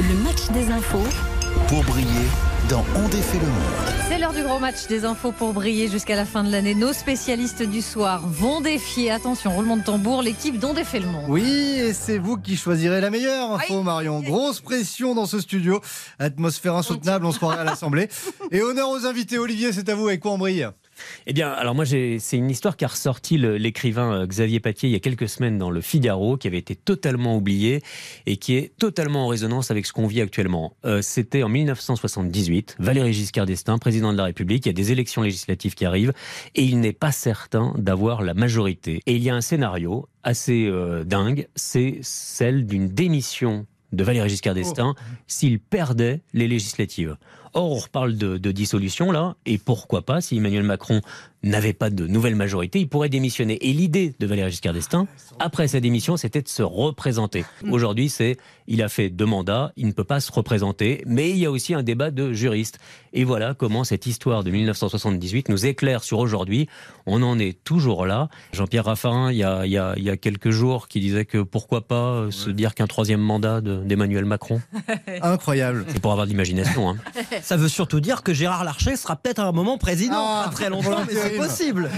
Le 0.00 0.14
match 0.22 0.50
des 0.52 0.70
infos. 0.70 1.06
Pour 1.68 1.82
briller 1.84 2.53
dans 2.68 2.84
On 2.96 3.08
défait 3.08 3.38
le 3.38 3.46
monde. 3.46 4.08
C'est 4.08 4.18
l'heure 4.18 4.32
du 4.32 4.42
gros 4.42 4.58
match 4.58 4.86
des 4.86 5.04
infos 5.04 5.32
pour 5.32 5.52
briller 5.52 5.88
jusqu'à 5.88 6.16
la 6.16 6.24
fin 6.24 6.44
de 6.44 6.50
l'année. 6.50 6.74
Nos 6.74 6.92
spécialistes 6.92 7.62
du 7.62 7.82
soir 7.82 8.22
vont 8.26 8.60
défier, 8.60 9.10
attention, 9.10 9.52
roulement 9.52 9.76
de 9.76 9.82
tambour, 9.82 10.22
l'équipe 10.22 10.58
dont 10.58 10.72
défait 10.72 11.00
le 11.00 11.06
monde. 11.06 11.24
Oui, 11.28 11.42
et 11.42 11.92
c'est 11.92 12.18
vous 12.18 12.36
qui 12.36 12.56
choisirez 12.56 13.00
la 13.00 13.10
meilleure 13.10 13.52
info, 13.52 13.82
Marion. 13.82 14.20
Grosse 14.20 14.60
pression 14.60 15.14
dans 15.14 15.26
ce 15.26 15.40
studio. 15.40 15.80
Atmosphère 16.18 16.76
insoutenable, 16.76 17.26
on 17.26 17.32
se 17.32 17.38
croirait 17.38 17.60
à 17.60 17.64
l'Assemblée. 17.64 18.08
Et 18.50 18.62
honneur 18.62 18.90
aux 18.90 19.06
invités. 19.06 19.38
Olivier, 19.38 19.72
c'est 19.72 19.88
à 19.88 19.94
vous. 19.94 20.08
Avec 20.08 20.20
quoi 20.20 20.32
on 20.32 20.38
brille? 20.38 20.68
Eh 21.26 21.32
bien, 21.32 21.50
alors 21.50 21.74
moi, 21.74 21.84
c'est 21.86 22.18
une 22.32 22.50
histoire 22.50 22.76
qui 22.76 22.84
a 22.84 22.88
ressorti 22.88 23.38
l'écrivain 23.38 24.12
euh, 24.12 24.26
Xavier 24.26 24.60
Paquier 24.60 24.88
il 24.88 24.92
y 24.92 24.96
a 24.96 25.00
quelques 25.00 25.28
semaines 25.28 25.58
dans 25.58 25.70
le 25.70 25.80
Figaro, 25.80 26.36
qui 26.36 26.46
avait 26.46 26.58
été 26.58 26.76
totalement 26.76 27.36
oublié 27.36 27.82
et 28.26 28.36
qui 28.36 28.56
est 28.56 28.76
totalement 28.78 29.26
en 29.26 29.28
résonance 29.28 29.70
avec 29.70 29.86
ce 29.86 29.92
qu'on 29.92 30.06
vit 30.06 30.20
actuellement. 30.20 30.76
Euh, 30.84 31.02
c'était 31.02 31.42
en 31.42 31.48
1978, 31.48 32.76
Valéry 32.78 33.12
Giscard 33.12 33.46
d'Estaing, 33.46 33.78
président 33.78 34.12
de 34.12 34.18
la 34.18 34.24
République, 34.24 34.66
il 34.66 34.68
y 34.68 34.70
a 34.70 34.74
des 34.74 34.92
élections 34.92 35.22
législatives 35.22 35.74
qui 35.74 35.84
arrivent 35.84 36.12
et 36.54 36.62
il 36.62 36.80
n'est 36.80 36.92
pas 36.92 37.12
certain 37.12 37.74
d'avoir 37.78 38.22
la 38.22 38.34
majorité. 38.34 39.00
Et 39.06 39.16
il 39.16 39.22
y 39.22 39.30
a 39.30 39.34
un 39.34 39.40
scénario 39.40 40.08
assez 40.22 40.66
euh, 40.66 41.04
dingue, 41.04 41.48
c'est 41.54 41.98
celle 42.02 42.66
d'une 42.66 42.88
démission 42.88 43.66
de 43.92 44.04
Valéry 44.04 44.28
Giscard 44.28 44.54
d'Estaing 44.54 44.94
oh. 44.96 45.02
s'il 45.26 45.60
perdait 45.60 46.22
les 46.32 46.48
législatives. 46.48 47.16
Or, 47.54 47.72
on 47.72 47.78
reparle 47.78 48.16
de, 48.16 48.36
de 48.36 48.52
dissolution 48.52 49.12
là, 49.12 49.36
et 49.46 49.58
pourquoi 49.58 50.02
pas, 50.02 50.20
si 50.20 50.36
Emmanuel 50.36 50.64
Macron 50.64 51.00
n'avait 51.50 51.72
pas 51.72 51.90
de 51.90 52.06
nouvelle 52.06 52.34
majorité, 52.36 52.80
il 52.80 52.88
pourrait 52.88 53.08
démissionner. 53.08 53.58
Et 53.68 53.72
l'idée 53.72 54.14
de 54.18 54.26
Valéry 54.26 54.50
Giscard 54.50 54.72
d'Estaing, 54.74 55.06
après 55.38 55.68
sa 55.68 55.80
démission, 55.80 56.16
c'était 56.16 56.42
de 56.42 56.48
se 56.48 56.62
représenter. 56.62 57.44
Aujourd'hui, 57.70 58.08
c'est 58.08 58.36
il 58.66 58.82
a 58.82 58.88
fait 58.88 59.10
deux 59.10 59.26
mandats, 59.26 59.72
il 59.76 59.86
ne 59.86 59.92
peut 59.92 60.04
pas 60.04 60.20
se 60.20 60.32
représenter, 60.32 61.02
mais 61.06 61.30
il 61.30 61.36
y 61.36 61.44
a 61.44 61.50
aussi 61.50 61.74
un 61.74 61.82
débat 61.82 62.10
de 62.10 62.32
juristes. 62.32 62.78
Et 63.12 63.24
voilà 63.24 63.52
comment 63.54 63.84
cette 63.84 64.06
histoire 64.06 64.42
de 64.42 64.50
1978 64.50 65.48
nous 65.50 65.66
éclaire 65.66 66.02
sur 66.02 66.18
aujourd'hui. 66.18 66.66
On 67.06 67.22
en 67.22 67.38
est 67.38 67.62
toujours 67.62 68.06
là. 68.06 68.28
Jean-Pierre 68.52 68.86
Raffarin, 68.86 69.30
il 69.30 69.36
y, 69.38 69.44
a, 69.44 69.66
il, 69.66 69.72
y 69.72 69.76
a, 69.78 69.92
il 69.98 70.02
y 70.02 70.08
a 70.10 70.16
quelques 70.16 70.50
jours, 70.50 70.88
qui 70.88 71.00
disait 71.00 71.26
que 71.26 71.38
pourquoi 71.42 71.82
pas 71.86 72.12
euh, 72.14 72.30
se 72.30 72.48
dire 72.48 72.74
qu'un 72.74 72.86
troisième 72.86 73.20
mandat 73.20 73.60
de- 73.60 73.82
d'Emmanuel 73.84 74.24
Macron. 74.24 74.62
Incroyable. 75.22 75.84
C'est 75.88 76.00
pour 76.00 76.12
avoir 76.12 76.26
de 76.26 76.30
l'imagination. 76.30 76.88
Hein. 76.90 76.96
Ça 77.42 77.56
veut 77.58 77.68
surtout 77.68 78.00
dire 78.00 78.22
que 78.22 78.32
Gérard 78.32 78.64
Larcher 78.64 78.96
sera 78.96 79.16
peut-être 79.16 79.40
à 79.40 79.44
un 79.46 79.52
moment 79.52 79.76
président, 79.78 80.14
Ah, 80.16 80.44
pas 80.46 80.50
très 80.54 80.70
longtemps, 80.70 81.04
mais. 81.06 81.33
Possible. 81.36 81.90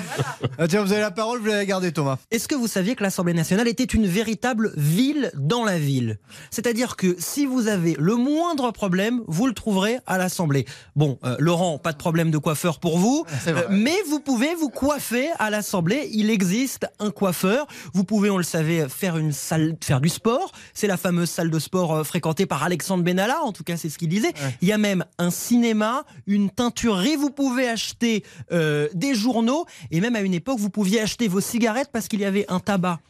Ah, 0.59 0.69
tiens, 0.69 0.83
vous 0.83 0.93
avez 0.93 1.01
la 1.01 1.11
parole, 1.11 1.41
vous 1.41 1.47
l'avez 1.47 1.67
gardée, 1.67 1.93
Thomas. 1.93 2.17
Est-ce 2.31 2.49
que 2.49 2.55
vous 2.55 2.67
saviez 2.69 2.95
que 2.95 3.03
l'Assemblée 3.03 3.35
nationale 3.35 3.69
était 3.69 3.85
une 3.85 4.07
véritable 4.07 4.73
ville 4.77 5.31
dans 5.35 5.65
la 5.65 5.79
ville? 5.79 6.19
C'est-à-dire 6.51 6.97
que 6.97 7.17
si 7.19 7.47
vous 7.47 7.69
avez 7.69 7.97
le 7.99 8.17
moindre 8.17 8.71
problème, 8.71 9.23
vous 9.27 9.47
le 9.47 9.53
trouverez 9.53 9.99
à 10.07 10.19
l'Assemblée. 10.19 10.67
Bon, 10.95 11.19
euh, 11.25 11.37
Laurent, 11.39 11.79
pas 11.79 11.93
de 11.93 11.99
problème 11.99 12.31
de 12.31 12.39
coiffeur 12.39 12.81
pour 12.81 12.99
vous, 12.99 13.25
vrai. 13.45 13.53
euh, 13.53 13.67
mais 13.71 13.97
vous 14.09 14.21
pouvez 14.21 14.55
vous 14.55 14.71
coiffer 14.71 15.29
à 15.39 15.51
l'Assemblée. 15.51 16.09
Il 16.13 16.31
existe 16.31 16.87
un 16.99 17.11
coiffeur. 17.11 17.67
Vous 17.93 18.05
pouvez, 18.05 18.31
on 18.31 18.39
le 18.39 18.45
savait, 18.45 18.89
faire 18.89 19.17
une 19.17 19.33
salle, 19.33 19.77
faire 19.83 20.01
du 20.01 20.09
sport. 20.09 20.53
C'est 20.75 20.87
la 20.87 20.97
fameuse 20.97 21.31
salle 21.31 21.51
de 21.51 21.59
sport 21.59 21.95
euh, 21.95 22.05
fréquentée 22.05 22.47
par 22.47 22.63
Alexandre 22.63 23.05
Benalla. 23.05 23.43
En 23.43 23.53
tout 23.53 23.65
cas, 23.65 23.77
c'est 23.77 23.89
ce 23.89 23.99
qu'il 23.99 24.09
disait. 24.09 24.33
Il 24.63 24.69
y 24.69 24.73
a 24.73 24.79
même 24.79 25.05
un 25.19 25.31
cinéma, 25.31 26.05
une 26.27 26.51
teinturerie. 26.51 27.17
Vous 27.17 27.31
pouvez 27.31 27.69
acheter 27.69 28.25
euh, 28.53 28.89
des 28.95 29.15
journaux 29.33 29.67
et 29.91 30.01
même 30.01 30.15
à 30.17 30.21
une 30.21 30.35
époque, 30.35 30.59
vous 30.59 30.71
pouviez 30.71 31.01
acheter 31.01 31.27
vos 31.29 31.41
cigarettes 31.41 31.91
parce 31.93 32.07
qu'il 32.09 32.21
y 32.21 32.25
avait 32.25 32.45
un 32.49 32.61
tabac 32.61 33.01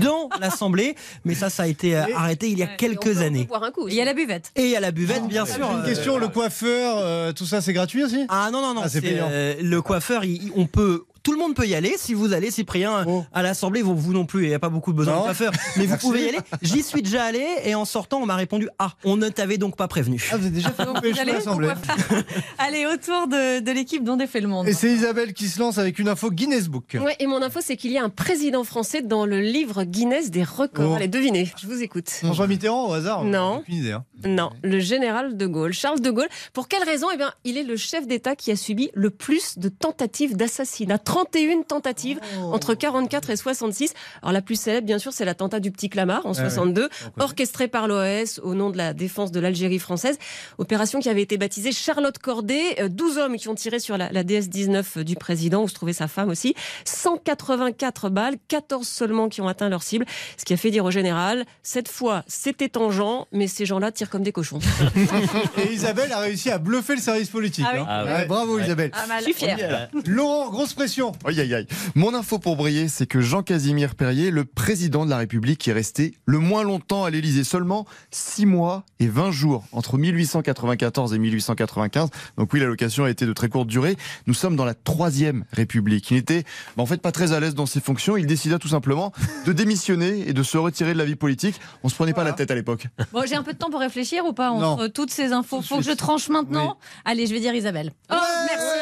dans 0.00 0.28
l'Assemblée. 0.40 0.94
Mais 1.24 1.34
ça, 1.34 1.50
ça 1.50 1.64
a 1.64 1.66
été 1.66 1.96
euh, 1.96 2.04
arrêté 2.16 2.48
il 2.48 2.58
y 2.58 2.62
a 2.62 2.66
quelques 2.66 3.18
années. 3.18 3.44
Boire 3.44 3.62
un 3.64 3.70
coup. 3.70 3.88
Il 3.88 3.94
y 3.94 4.00
a 4.00 4.04
la 4.04 4.14
buvette. 4.14 4.50
Et 4.56 4.64
il 4.64 4.70
y 4.70 4.76
a 4.76 4.80
la 4.80 4.90
buvette, 4.90 5.26
bien 5.28 5.44
sûr. 5.46 5.70
Une 5.70 5.80
euh, 5.80 5.84
question, 5.84 6.16
le 6.18 6.28
coiffeur, 6.28 6.96
euh, 6.98 7.32
tout 7.32 7.44
ça, 7.46 7.60
c'est 7.60 7.72
gratuit 7.72 8.02
aussi? 8.04 8.24
Ah 8.28 8.48
non, 8.52 8.62
non, 8.62 8.74
non. 8.74 8.80
Ah, 8.84 8.88
c'est 8.88 9.00
c'est, 9.00 9.08
payant. 9.08 9.28
euh, 9.30 9.54
le 9.60 9.82
coiffeur, 9.82 10.24
il- 10.24 10.44
il- 10.44 10.52
on 10.56 10.66
peut. 10.66 11.04
Tout 11.26 11.32
le 11.32 11.38
monde 11.38 11.56
peut 11.56 11.66
y 11.66 11.74
aller. 11.74 11.96
Si 11.98 12.14
vous 12.14 12.32
allez, 12.32 12.52
Cyprien, 12.52 13.04
à 13.32 13.42
l'Assemblée, 13.42 13.82
vous, 13.82 13.96
vous 13.96 14.12
non 14.12 14.26
plus, 14.26 14.44
il 14.44 14.48
n'y 14.48 14.54
a 14.54 14.60
pas 14.60 14.68
beaucoup 14.68 14.92
besoin 14.92 15.14
Oh. 15.14 15.16
Non. 15.16 15.22
de 15.22 15.24
coiffeur. 15.26 15.52
Mais 15.76 15.86
vous 15.86 15.96
pouvez 15.96 16.24
y 16.24 16.28
aller. 16.28 16.38
J'y 16.62 16.84
suis 16.84 17.02
déjà 17.02 17.24
allé 17.24 17.44
et 17.64 17.74
en 17.74 17.84
sortant, 17.84 18.18
on 18.22 18.26
m'a 18.26 18.36
répondu 18.36 18.68
Ah, 18.78 18.92
on 19.04 19.16
ne 19.16 19.28
t'avait 19.28 19.58
donc 19.58 19.76
pas 19.76 19.88
prévenu. 19.88 20.22
Ah, 20.30 20.36
vous 20.36 20.46
avez 20.46 20.54
déjà 20.54 20.70
fait 20.70 20.84
Donc, 20.84 21.04
vous 21.04 21.18
allez 21.20 21.32
l'Assemblée. 21.32 21.70
Allez, 22.58 22.86
autour 22.86 23.26
de, 23.28 23.60
de 23.60 23.70
l'équipe 23.72 24.04
dont 24.04 24.16
défait 24.16 24.40
le 24.40 24.46
monde. 24.48 24.68
Et 24.68 24.72
c'est 24.72 24.92
Isabelle 24.92 25.32
qui 25.34 25.48
se 25.48 25.58
lance 25.58 25.78
avec 25.78 25.98
une 25.98 26.08
info 26.08 26.30
Guinness 26.30 26.68
Book. 26.68 26.96
Ouais, 27.00 27.16
et 27.18 27.26
mon 27.26 27.42
info, 27.42 27.58
c'est 27.62 27.76
qu'il 27.76 27.90
y 27.92 27.98
a 27.98 28.04
un 28.04 28.08
président 28.08 28.62
français 28.64 29.02
dans 29.02 29.26
le 29.26 29.40
livre 29.40 29.82
Guinness 29.84 30.30
des 30.30 30.44
records. 30.44 30.90
Oh. 30.92 30.94
Allez, 30.94 31.08
devinez, 31.08 31.50
je 31.60 31.66
vous 31.66 31.82
écoute. 31.82 32.08
François 32.08 32.46
Mitterrand 32.46 32.88
au 32.88 32.92
hasard 32.92 33.24
Non. 33.24 33.58
Aucune 33.58 33.74
idée. 33.74 33.92
hein. 33.92 34.04
Non, 34.24 34.50
le 34.62 34.78
général 34.80 35.36
de 35.36 35.46
Gaulle, 35.46 35.72
Charles 35.72 36.00
de 36.00 36.10
Gaulle. 36.10 36.28
Pour 36.52 36.68
quelle 36.68 36.84
raison? 36.84 37.08
Eh 37.12 37.16
bien, 37.16 37.32
il 37.44 37.58
est 37.58 37.62
le 37.64 37.76
chef 37.76 38.06
d'État 38.06 38.34
qui 38.36 38.50
a 38.50 38.56
subi 38.56 38.90
le 38.94 39.10
plus 39.10 39.58
de 39.58 39.68
tentatives 39.68 40.36
d'assassinat. 40.36 40.98
31 41.20 41.62
tentatives 41.62 42.20
Oh. 42.38 42.52
entre 42.52 42.74
44 42.74 43.30
et 43.30 43.36
66. 43.36 43.94
Alors 44.22 44.32
la 44.32 44.42
plus 44.42 44.60
célèbre, 44.60 44.86
bien 44.86 44.98
sûr, 44.98 45.12
c'est 45.12 45.24
l'attentat 45.24 45.60
du 45.60 45.70
petit 45.70 45.88
Clamart 45.88 46.26
en 46.26 46.32
Ah 46.32 46.42
ouais. 46.42 46.50
62, 46.50 46.88
orchestré 47.18 47.68
par 47.68 47.88
l'OAS 47.88 48.38
au 48.42 48.54
nom 48.54 48.68
de 48.70 48.76
la 48.76 48.92
défense 48.92 49.32
de 49.32 49.40
l'Algérie 49.40 49.78
française. 49.78 50.18
Opération 50.58 51.00
qui 51.00 51.08
avait 51.08 51.22
été 51.22 51.38
baptisée 51.38 51.72
Charlotte 51.72 52.18
Corday. 52.18 52.80
Euh, 52.80 52.88
12 52.88 53.16
hommes 53.18 53.36
qui 53.36 53.48
ont 53.48 53.54
tiré 53.54 53.78
sur 53.78 53.96
la, 53.96 54.12
la 54.12 54.24
DS-19 54.24 55.04
du 55.04 55.16
président, 55.16 55.62
où 55.62 55.68
se 55.68 55.74
trouvait 55.74 55.92
sa 55.94 56.06
femme 56.08 56.28
aussi. 56.28 56.54
184 56.84 58.10
balles, 58.10 58.36
14 58.48 58.86
seulement 58.86 59.28
qui 59.28 59.40
ont 59.40 59.48
atteint 59.48 59.68
leur 59.70 59.82
cible. 59.82 60.04
Ce 60.36 60.44
qui 60.44 60.52
a 60.52 60.56
fait 60.58 60.70
dire 60.70 60.84
au 60.84 60.90
général, 60.90 61.44
cette 61.62 61.88
fois, 61.88 62.24
c'était 62.26 62.68
tangent, 62.68 63.24
mais 63.32 63.46
ces 63.46 63.64
gens-là 63.64 63.90
tirent 63.92 64.10
comme 64.10 64.22
des 64.22 64.32
cochons. 64.32 64.58
Et 65.58 65.72
Isabelle 65.72 66.12
a 66.12 66.18
réussi 66.18 66.50
à 66.50 66.58
bluffer 66.58 66.94
le 66.96 67.00
service 67.00 67.30
politique. 67.30 67.64
Ah 67.66 67.72
oui. 67.74 67.80
hein. 67.80 67.86
Ah 67.88 68.04
ouais. 68.04 68.12
Ouais, 68.12 68.24
bravo 68.26 68.56
Ouais. 68.56 68.64
Isabelle. 68.64 68.90
Je 69.18 69.22
suis 69.22 69.32
fière. 69.34 69.88
Laurent, 70.06 70.50
grosse 70.50 70.74
pression. 70.74 71.05
Aïe 71.24 71.40
aïe 71.40 71.54
aïe. 71.54 71.66
Mon 71.94 72.14
info 72.14 72.38
pour 72.38 72.56
briller, 72.56 72.88
c'est 72.88 73.06
que 73.06 73.20
Jean-Casimir 73.20 73.94
Perrier, 73.94 74.30
le 74.30 74.44
président 74.44 75.04
de 75.04 75.10
la 75.10 75.18
République, 75.18 75.58
qui 75.58 75.70
est 75.70 75.72
resté 75.74 76.14
le 76.26 76.38
moins 76.38 76.62
longtemps 76.64 77.04
à 77.04 77.10
l'Élysée, 77.10 77.44
seulement 77.44 77.86
6 78.10 78.46
mois 78.46 78.84
et 79.00 79.06
20 79.08 79.30
jours 79.30 79.64
entre 79.72 79.98
1894 79.98 81.12
et 81.14 81.18
1895. 81.18 82.10
Donc 82.36 82.52
oui, 82.52 82.60
l'allocation 82.60 83.04
a 83.04 83.10
été 83.10 83.26
de 83.26 83.32
très 83.32 83.48
courte 83.48 83.68
durée. 83.68 83.96
Nous 84.26 84.34
sommes 84.34 84.56
dans 84.56 84.64
la 84.64 84.74
troisième 84.74 85.44
République. 85.52 86.10
Il 86.10 86.14
n'était 86.16 86.44
bah, 86.76 86.82
en 86.82 86.86
fait 86.86 87.00
pas 87.00 87.12
très 87.12 87.32
à 87.32 87.40
l'aise 87.40 87.54
dans 87.54 87.66
ses 87.66 87.80
fonctions. 87.80 88.16
Il 88.16 88.26
décida 88.26 88.58
tout 88.58 88.68
simplement 88.68 89.12
de 89.46 89.52
démissionner 89.52 90.28
et 90.28 90.32
de 90.32 90.42
se 90.42 90.58
retirer 90.58 90.92
de 90.92 90.98
la 90.98 91.04
vie 91.04 91.16
politique. 91.16 91.60
On 91.82 91.88
se 91.88 91.94
prenait 91.94 92.12
pas 92.14 92.24
la 92.24 92.32
tête 92.32 92.50
à 92.50 92.54
l'époque. 92.54 92.86
Bon, 93.12 93.22
j'ai 93.26 93.34
un 93.36 93.42
peu 93.42 93.52
de 93.52 93.58
temps 93.58 93.70
pour 93.70 93.80
réfléchir 93.80 94.24
ou 94.24 94.32
pas 94.32 94.50
Non. 94.50 94.64
entre 94.64 94.86
toutes 94.88 95.10
ces 95.10 95.32
infos? 95.32 95.62
Faut 95.62 95.78
que 95.78 95.84
je 95.84 95.92
tranche 95.92 96.28
maintenant? 96.28 96.78
Allez, 97.04 97.26
je 97.26 97.32
vais 97.34 97.40
dire 97.40 97.54
Isabelle. 97.54 97.92
Oh, 98.10 98.14
merci 98.48 98.75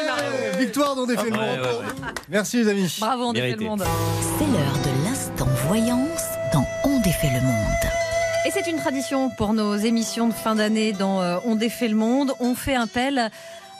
Victoire 0.59 0.95
dont 0.95 1.05
défait 1.05 1.29
le 1.29 1.37
Ouais, 1.37 1.57
monde. 1.57 1.59
ouais, 1.59 1.65
ouais. 1.85 2.11
Merci 2.29 2.57
les 2.57 2.67
amis. 2.69 2.97
Bravo, 2.99 3.23
on 3.25 3.33
défait 3.33 3.55
le 3.57 3.65
monde. 3.65 3.83
C'est 4.37 4.45
l'heure 4.45 4.77
de 4.83 5.03
l'instant 5.07 5.47
voyance 5.67 6.23
dans 6.53 6.65
On 6.83 6.99
défait 7.01 7.29
le 7.33 7.41
monde. 7.41 7.91
Et 8.47 8.51
c'est 8.51 8.69
une 8.69 8.77
tradition 8.77 9.29
pour 9.37 9.53
nos 9.53 9.75
émissions 9.75 10.27
de 10.27 10.33
fin 10.33 10.55
d'année 10.55 10.93
dans 10.93 11.19
euh, 11.21 11.37
On 11.45 11.55
défait 11.55 11.87
le 11.87 11.95
monde. 11.95 12.33
On 12.39 12.53
fait 12.55 12.75
appel 12.75 13.17
à 13.19 13.29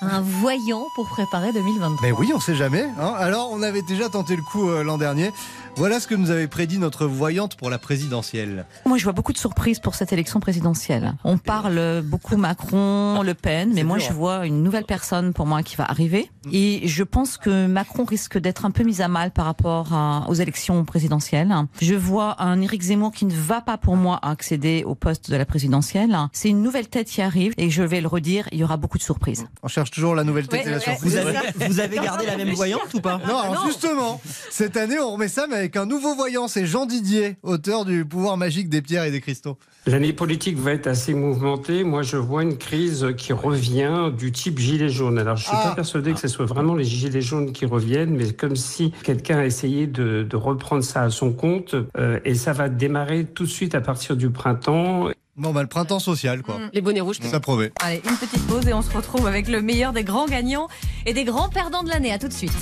un 0.01 0.22
voyant 0.22 0.86
pour 0.96 1.08
préparer 1.08 1.51
2023. 1.53 1.98
Mais 2.01 2.12
oui, 2.12 2.32
on 2.34 2.39
sait 2.39 2.55
jamais. 2.55 2.86
hein. 3.00 3.13
Alors, 3.17 3.50
on 3.51 3.62
avait 3.62 3.82
déjà 3.84 4.10
tenté 4.10 4.36
le 4.36 4.41
coup 4.41 4.70
euh, 4.70 4.84
l'an 4.84 4.98
dernier. 4.98 5.32
Voilà 5.77 6.00
ce 6.00 6.08
que 6.08 6.15
nous 6.15 6.32
avait 6.32 6.48
prédit 6.48 6.77
notre 6.79 7.05
voyante 7.05 7.55
pour 7.58 7.70
la 7.70 7.77
présidentielle. 7.77 8.65
Moi, 8.86 8.98
je 8.98 9.03
vois 9.03 9.12
beaucoup 9.12 9.34
de 9.34 9.38
surprises 9.38 9.79
pour 9.79 9.94
cette 9.96 10.13
élection 10.13 10.39
présidentielle. 10.39 11.15
On 11.25 11.38
parle 11.38 12.01
beaucoup 12.01 12.38
Macron, 12.38 13.22
Le 13.24 13.34
Pen, 13.34 13.72
mais 13.74 13.84
moi, 13.84 13.98
dur, 13.98 14.08
je 14.08 14.12
hein. 14.12 14.15
vois 14.15 14.46
une 14.46 14.63
nouvelle 14.63 14.86
personne 14.86 15.34
pour 15.34 15.46
moi 15.46 15.63
qui 15.63 15.75
va 15.75 15.84
arriver. 15.84 16.32
Et 16.53 16.88
je 16.88 17.03
pense 17.03 17.36
que 17.38 17.67
Macron 17.67 18.05
risque 18.05 18.38
d'être 18.38 18.63
un 18.65 18.72
peu 18.72 18.84
mis 18.84 19.01
à 19.01 19.10
mal 19.10 19.32
par 19.32 19.46
rapport 19.46 19.94
à- 19.94 20.25
aux 20.29 20.34
élections 20.34 20.86
présidentielles. 20.86 21.53
Je 21.82 21.96
vois 21.96 22.41
un 22.41 22.62
Éric 22.62 22.82
Zemmour 22.84 23.12
qui 23.12 23.25
ne 23.25 23.34
va 23.36 23.60
pas 23.60 23.77
pour 23.77 23.98
moi 23.98 24.20
accéder 24.22 24.84
au 24.86 24.96
poste 24.96 25.29
de 25.29 25.36
la 25.36 25.46
présidentielle. 25.46 26.17
C'est 26.32 26.50
une 26.50 26.62
nouvelle 26.62 26.88
tête 26.88 27.08
qui 27.08 27.22
arrive 27.22 27.53
et 27.58 27.70
je 27.70 27.84
vais 27.84 28.00
le 28.00 28.08
redire, 28.08 28.48
il 28.53 28.60
y 28.60 28.63
aura 28.63 28.77
beaucoup 28.77 28.98
de 28.98 29.03
surprises. 29.03 29.46
On 29.62 29.67
cherche 29.67 29.91
toujours 29.91 30.15
la 30.15 30.24
nouvelle 30.24 30.48
tête 30.48 30.62
Ouais, 30.63 30.67
et 30.67 30.72
la 30.72 30.79
surprise. 30.79 31.12
Vous 31.12 31.17
avez, 31.17 31.38
vous 31.67 31.79
avez 31.82 31.98
gardé 31.98 32.25
la 32.27 32.38
même 32.38 32.53
voyante 32.53 32.94
ou 32.94 33.01
pas? 33.01 33.20
Non, 33.27 33.38
alors 33.39 33.65
justement, 33.67 34.22
cette 34.51 34.77
année, 34.77 35.00
on 35.00 35.12
remet 35.13 35.27
ça, 35.27 35.48
mais 35.50 35.64
avec 35.65 35.77
un 35.77 35.88
nouveau 35.88 36.13
voyant. 36.13 36.48
C'est 36.48 36.67
Jean 36.67 36.86
Didier, 36.86 37.38
auteur 37.41 37.86
du 37.86 38.05
pouvoir 38.05 38.38
magique 38.38 38.69
des 38.69 38.84
pierres 38.84 39.03
et 39.05 39.10
des 39.12 39.19
cristaux. 39.19 39.57
L'année 39.88 40.13
politique 40.13 40.57
va 40.60 40.74
être 40.74 40.86
assez 40.86 41.15
mouvementée. 41.15 41.84
Moi, 41.84 42.03
je 42.03 42.17
vois 42.17 42.43
une 42.43 42.55
crise 42.57 43.07
qui 43.17 43.34
revient 43.34 44.12
du 44.15 44.31
type 44.31 44.60
gilet 44.60 44.89
jaune. 44.89 45.17
Alors, 45.17 45.38
je 45.38 45.43
suis 45.45 45.51
Ah. 45.55 45.69
pas 45.69 45.75
persuadé 45.75 46.13
que 46.13 46.19
ce 46.19 46.27
soit 46.27 46.45
vraiment 46.45 46.75
les 46.75 46.84
gilets 46.84 47.22
jaunes 47.22 47.51
qui 47.51 47.65
reviennent, 47.65 48.15
mais 48.15 48.31
comme 48.31 48.55
si 48.55 48.91
quelqu'un 49.03 49.39
a 49.39 49.45
essayé 49.45 49.88
de, 49.88 50.22
de 50.22 50.36
reprendre 50.36 50.84
ça 50.84 51.01
à 51.01 51.10
son 51.10 51.34
compte. 51.34 51.74
euh, 51.98 52.19
et 52.25 52.36
ça 52.36 52.53
va 52.53 52.69
démarrer 52.69 53.25
tout 53.25 53.43
de 53.45 53.50
suite 53.50 53.74
à 53.74 53.81
partir 53.81 54.15
du 54.15 54.29
printemps. 54.29 55.10
Bon, 55.37 55.51
bah, 55.51 55.61
le 55.61 55.67
printemps 55.67 55.99
social, 55.99 56.43
quoi. 56.43 56.59
Les 56.73 56.79
bonnets 56.79 57.01
rouges. 57.01 57.19
Ça 57.19 57.41
promet. 57.41 57.71
Allez, 57.83 58.01
une 58.09 58.15
petite 58.15 58.47
pause 58.47 58.65
et 58.67 58.73
on 58.73 58.81
se 58.81 58.89
retrouve 58.95 59.27
avec 59.27 59.49
le 59.49 59.61
meilleur 59.61 59.91
des 59.91 60.05
grands 60.05 60.27
gagnants 60.27 60.69
et 61.05 61.13
des 61.13 61.25
grands 61.25 61.49
perdants 61.49 61.83
de 61.83 61.89
l'année. 61.89 62.13
À 62.13 62.19
tout 62.19 62.29
de 62.29 62.33
suite. 62.33 62.53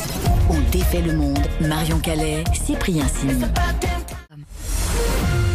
On 0.50 0.60
défait 0.72 1.02
le 1.02 1.16
monde. 1.16 1.46
Marion 1.62 2.00
Calais, 2.00 2.44
Cyprien 2.54 3.08
Sini. 3.08 3.44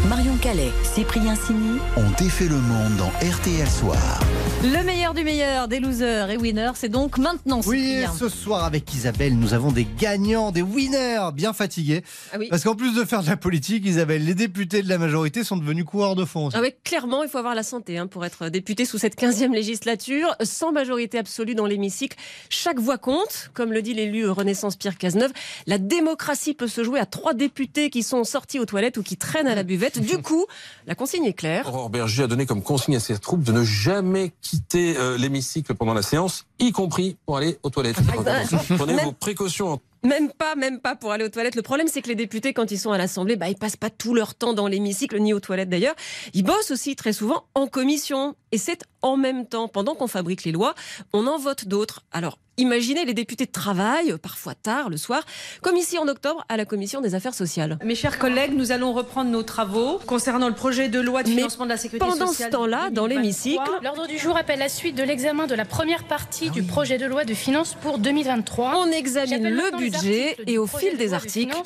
Marion 0.08 0.38
Calais, 0.38 0.70
Cyprien 0.82 1.34
Sini. 1.34 1.78
On 1.96 2.08
défait 2.22 2.48
le 2.48 2.56
monde 2.56 2.96
dans 2.96 3.10
RTL 3.28 3.68
Soir. 3.68 4.20
Le 4.62 4.82
meilleur 4.82 5.12
du 5.12 5.22
meilleur 5.22 5.68
des 5.68 5.80
losers 5.80 6.30
et 6.30 6.36
winners, 6.36 6.72
c'est 6.74 6.88
donc 6.88 7.18
maintenant. 7.18 7.60
Oui, 7.66 8.02
ce 8.18 8.28
soir 8.28 8.64
avec 8.64 8.92
Isabelle, 8.92 9.38
nous 9.38 9.54
avons 9.54 9.70
des 9.70 9.86
gagnants, 9.98 10.50
des 10.50 10.62
winners 10.62 11.28
bien 11.34 11.52
fatigués. 11.52 12.02
Ah 12.32 12.38
oui. 12.40 12.48
Parce 12.48 12.64
qu'en 12.64 12.74
plus 12.74 12.94
de 12.96 13.04
faire 13.04 13.22
de 13.22 13.28
la 13.28 13.36
politique, 13.36 13.84
Isabelle, 13.86 14.24
les 14.24 14.34
députés 14.34 14.82
de 14.82 14.88
la 14.88 14.98
majorité 14.98 15.44
sont 15.44 15.56
devenus 15.58 15.84
coureurs 15.84 16.16
de 16.16 16.24
fond. 16.24 16.48
Ah 16.54 16.60
ouais, 16.60 16.76
clairement, 16.82 17.22
il 17.22 17.28
faut 17.28 17.38
avoir 17.38 17.54
la 17.54 17.62
santé 17.62 17.98
hein, 17.98 18.06
pour 18.06 18.24
être 18.24 18.48
député 18.48 18.84
sous 18.84 18.98
cette 18.98 19.16
15e 19.16 19.52
législature, 19.52 20.34
sans 20.42 20.72
majorité 20.72 21.18
absolue 21.18 21.54
dans 21.54 21.66
l'hémicycle. 21.66 22.16
Chaque 22.48 22.80
voix 22.80 22.98
compte, 22.98 23.50
comme 23.54 23.72
le 23.72 23.82
dit 23.82 23.94
l'élu 23.94 24.28
Renaissance 24.28 24.74
Pierre 24.74 24.96
Cazeneuve. 24.96 25.32
La 25.66 25.78
démocratie 25.78 26.54
peut 26.54 26.66
se 26.66 26.82
jouer 26.82 26.98
à 26.98 27.06
trois 27.06 27.34
députés 27.34 27.90
qui 27.90 28.02
sont 28.02 28.24
sortis 28.24 28.58
aux 28.58 28.66
toilettes 28.66 28.96
ou 28.96 29.02
qui 29.02 29.16
traînent 29.16 29.46
à 29.46 29.54
la 29.54 29.62
buvette. 29.62 29.97
Du 30.00 30.18
coup, 30.18 30.46
la 30.86 30.94
consigne 30.94 31.24
est 31.24 31.32
claire. 31.32 31.68
Aurore 31.68 31.90
Berger 31.90 32.24
a 32.24 32.26
donné 32.26 32.46
comme 32.46 32.62
consigne 32.62 32.96
à 32.96 33.00
ses 33.00 33.18
troupes 33.18 33.42
de 33.42 33.52
ne 33.52 33.64
jamais 33.64 34.32
quitter 34.40 34.96
euh, 34.96 35.16
l'hémicycle 35.18 35.74
pendant 35.74 35.94
la 35.94 36.02
séance, 36.02 36.46
y 36.58 36.72
compris 36.72 37.16
pour 37.26 37.36
aller 37.36 37.58
aux 37.62 37.70
toilettes. 37.70 38.02
Donc, 38.14 38.26
attention, 38.26 38.76
Prenez 38.76 38.96
vos 39.04 39.12
précautions 39.12 39.72
en 39.72 39.80
Même 40.04 40.30
pas, 40.32 40.54
même 40.54 40.80
pas 40.80 40.94
pour 40.96 41.12
aller 41.12 41.24
aux 41.24 41.28
toilettes. 41.28 41.56
Le 41.56 41.62
problème, 41.62 41.88
c'est 41.88 42.02
que 42.02 42.08
les 42.08 42.14
députés, 42.14 42.52
quand 42.52 42.70
ils 42.70 42.78
sont 42.78 42.92
à 42.92 42.98
l'Assemblée, 42.98 43.36
bah, 43.36 43.48
ils 43.48 43.56
passent 43.56 43.76
pas 43.76 43.90
tout 43.90 44.14
leur 44.14 44.34
temps 44.34 44.52
dans 44.54 44.66
l'hémicycle 44.68 45.18
ni 45.18 45.32
aux 45.32 45.40
toilettes 45.40 45.68
d'ailleurs. 45.70 45.94
Ils 46.34 46.44
bossent 46.44 46.70
aussi 46.70 46.96
très 46.96 47.12
souvent 47.12 47.44
en 47.54 47.66
commission. 47.66 48.34
Et 48.52 48.58
c'est 48.58 48.82
en 49.02 49.16
même 49.16 49.46
temps, 49.46 49.68
pendant 49.68 49.94
qu'on 49.94 50.06
fabrique 50.08 50.44
les 50.44 50.52
lois, 50.52 50.74
on 51.12 51.26
en 51.26 51.38
vote 51.38 51.66
d'autres. 51.68 52.02
Alors, 52.12 52.38
imaginez 52.56 53.04
les 53.04 53.12
députés 53.14 53.44
de 53.44 53.50
travail, 53.52 54.14
parfois 54.20 54.54
tard 54.54 54.88
le 54.88 54.96
soir, 54.96 55.22
comme 55.62 55.76
ici 55.76 55.98
en 55.98 56.08
octobre 56.08 56.44
à 56.48 56.56
la 56.56 56.64
commission 56.64 57.00
des 57.02 57.14
affaires 57.14 57.34
sociales. 57.34 57.78
Mes 57.84 57.94
chers 57.94 58.18
collègues, 58.18 58.52
nous 58.54 58.72
allons 58.72 58.92
reprendre 58.94 59.30
nos 59.30 59.42
travaux 59.42 60.00
concernant 60.06 60.48
le 60.48 60.54
projet 60.54 60.88
de 60.88 60.98
loi 60.98 61.22
de 61.22 61.28
Mais 61.28 61.36
financement 61.36 61.64
de 61.66 61.70
la 61.70 61.76
sécurité 61.76 62.06
pendant 62.08 62.26
sociale. 62.28 62.50
ce 62.50 62.56
temps-là, 62.56 62.90
dans 62.90 63.06
2023. 63.06 63.08
l'hémicycle, 63.22 63.70
L'ordre 63.84 64.06
du 64.08 64.18
jour 64.18 64.36
appelle 64.36 64.58
la 64.58 64.70
suite 64.70 64.96
de 64.96 65.02
l'examen 65.02 65.46
de 65.46 65.54
la 65.54 65.66
première 65.66 66.04
partie 66.04 66.50
du 66.50 66.62
projet 66.62 66.96
de 66.98 67.04
loi 67.06 67.24
de 67.24 67.34
finances 67.34 67.74
pour 67.82 67.98
2023. 67.98 68.76
on 68.78 68.90
examine 68.90 69.46
le 69.48 69.70
les 69.78 69.87
budget 69.90 70.36
et 70.46 70.58
au 70.58 70.66
fil 70.66 70.92
de 70.92 70.96
des 70.96 71.14
articles, 71.14 71.56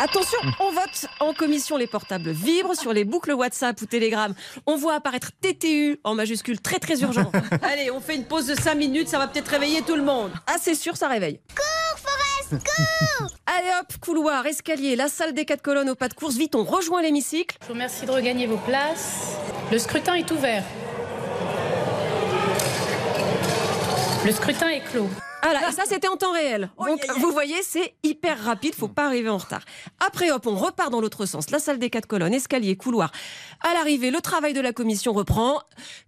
Attention, 0.00 0.38
on 0.60 0.70
vote 0.70 1.06
en 1.18 1.32
commission, 1.32 1.76
les 1.76 1.88
portables 1.88 2.30
vibrent 2.30 2.76
sur 2.76 2.92
les 2.92 3.04
boucles 3.04 3.32
WhatsApp 3.32 3.80
ou 3.82 3.86
Telegram. 3.86 4.32
On 4.64 4.76
voit 4.76 4.94
apparaître 4.94 5.32
TTU 5.40 5.98
en 6.04 6.14
majuscule 6.14 6.60
très 6.60 6.78
très 6.78 7.00
urgent. 7.00 7.32
Allez, 7.62 7.90
on 7.90 8.00
fait 8.00 8.14
une 8.14 8.24
pause 8.24 8.46
de 8.46 8.54
5 8.54 8.76
minutes, 8.76 9.08
ça 9.08 9.18
va 9.18 9.26
peut-être 9.26 9.48
réveiller 9.48 9.82
tout 9.82 9.96
le 9.96 10.04
monde. 10.04 10.30
Ah, 10.46 10.54
c'est 10.60 10.76
sûr, 10.76 10.96
ça 10.96 11.08
réveille. 11.08 11.40
Cours, 11.48 11.98
Forest, 11.98 12.64
cours 12.64 13.26
Allez 13.46 13.70
hop, 13.80 13.92
couloir, 14.00 14.46
escalier, 14.46 14.94
la 14.94 15.08
salle 15.08 15.34
des 15.34 15.44
quatre 15.44 15.62
colonnes 15.62 15.90
au 15.90 15.96
pas 15.96 16.08
de 16.08 16.14
course. 16.14 16.36
Vite, 16.36 16.54
on 16.54 16.62
rejoint 16.62 17.02
l'hémicycle. 17.02 17.56
Je 17.62 17.66
vous 17.66 17.72
remercie 17.72 18.06
de 18.06 18.12
regagner 18.12 18.46
vos 18.46 18.58
places. 18.58 19.36
Le 19.72 19.78
scrutin 19.80 20.14
est 20.14 20.30
ouvert. 20.30 20.62
Le 24.24 24.30
scrutin 24.30 24.68
est 24.68 24.84
clos. 24.92 25.08
Voilà, 25.42 25.68
et 25.68 25.72
ça 25.72 25.82
c'était 25.86 26.08
en 26.08 26.16
temps 26.16 26.32
réel. 26.32 26.70
Donc 26.78 27.00
vous 27.18 27.30
voyez, 27.30 27.62
c'est 27.62 27.94
hyper 28.02 28.42
rapide, 28.42 28.74
faut 28.74 28.88
pas 28.88 29.06
arriver 29.06 29.28
en 29.28 29.38
retard. 29.38 29.62
Après 30.04 30.30
hop, 30.30 30.46
on 30.46 30.56
repart 30.56 30.90
dans 30.90 31.00
l'autre 31.00 31.26
sens. 31.26 31.50
La 31.50 31.58
salle 31.58 31.78
des 31.78 31.90
quatre 31.90 32.06
colonnes, 32.06 32.34
escalier, 32.34 32.76
couloir. 32.76 33.12
À 33.60 33.74
l'arrivée, 33.74 34.10
le 34.10 34.20
travail 34.20 34.52
de 34.52 34.60
la 34.60 34.72
commission 34.72 35.12
reprend, 35.12 35.60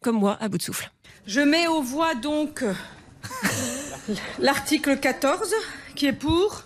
comme 0.02 0.16
moi, 0.16 0.37
à 0.40 0.49
bout 0.49 0.58
de 0.58 0.62
souffle. 0.62 0.90
Je 1.26 1.40
mets 1.40 1.68
aux 1.68 1.82
voix 1.82 2.14
donc 2.14 2.64
l'article 4.38 4.99
14 4.99 5.54
qui 5.94 6.06
est 6.06 6.12
pour. 6.12 6.64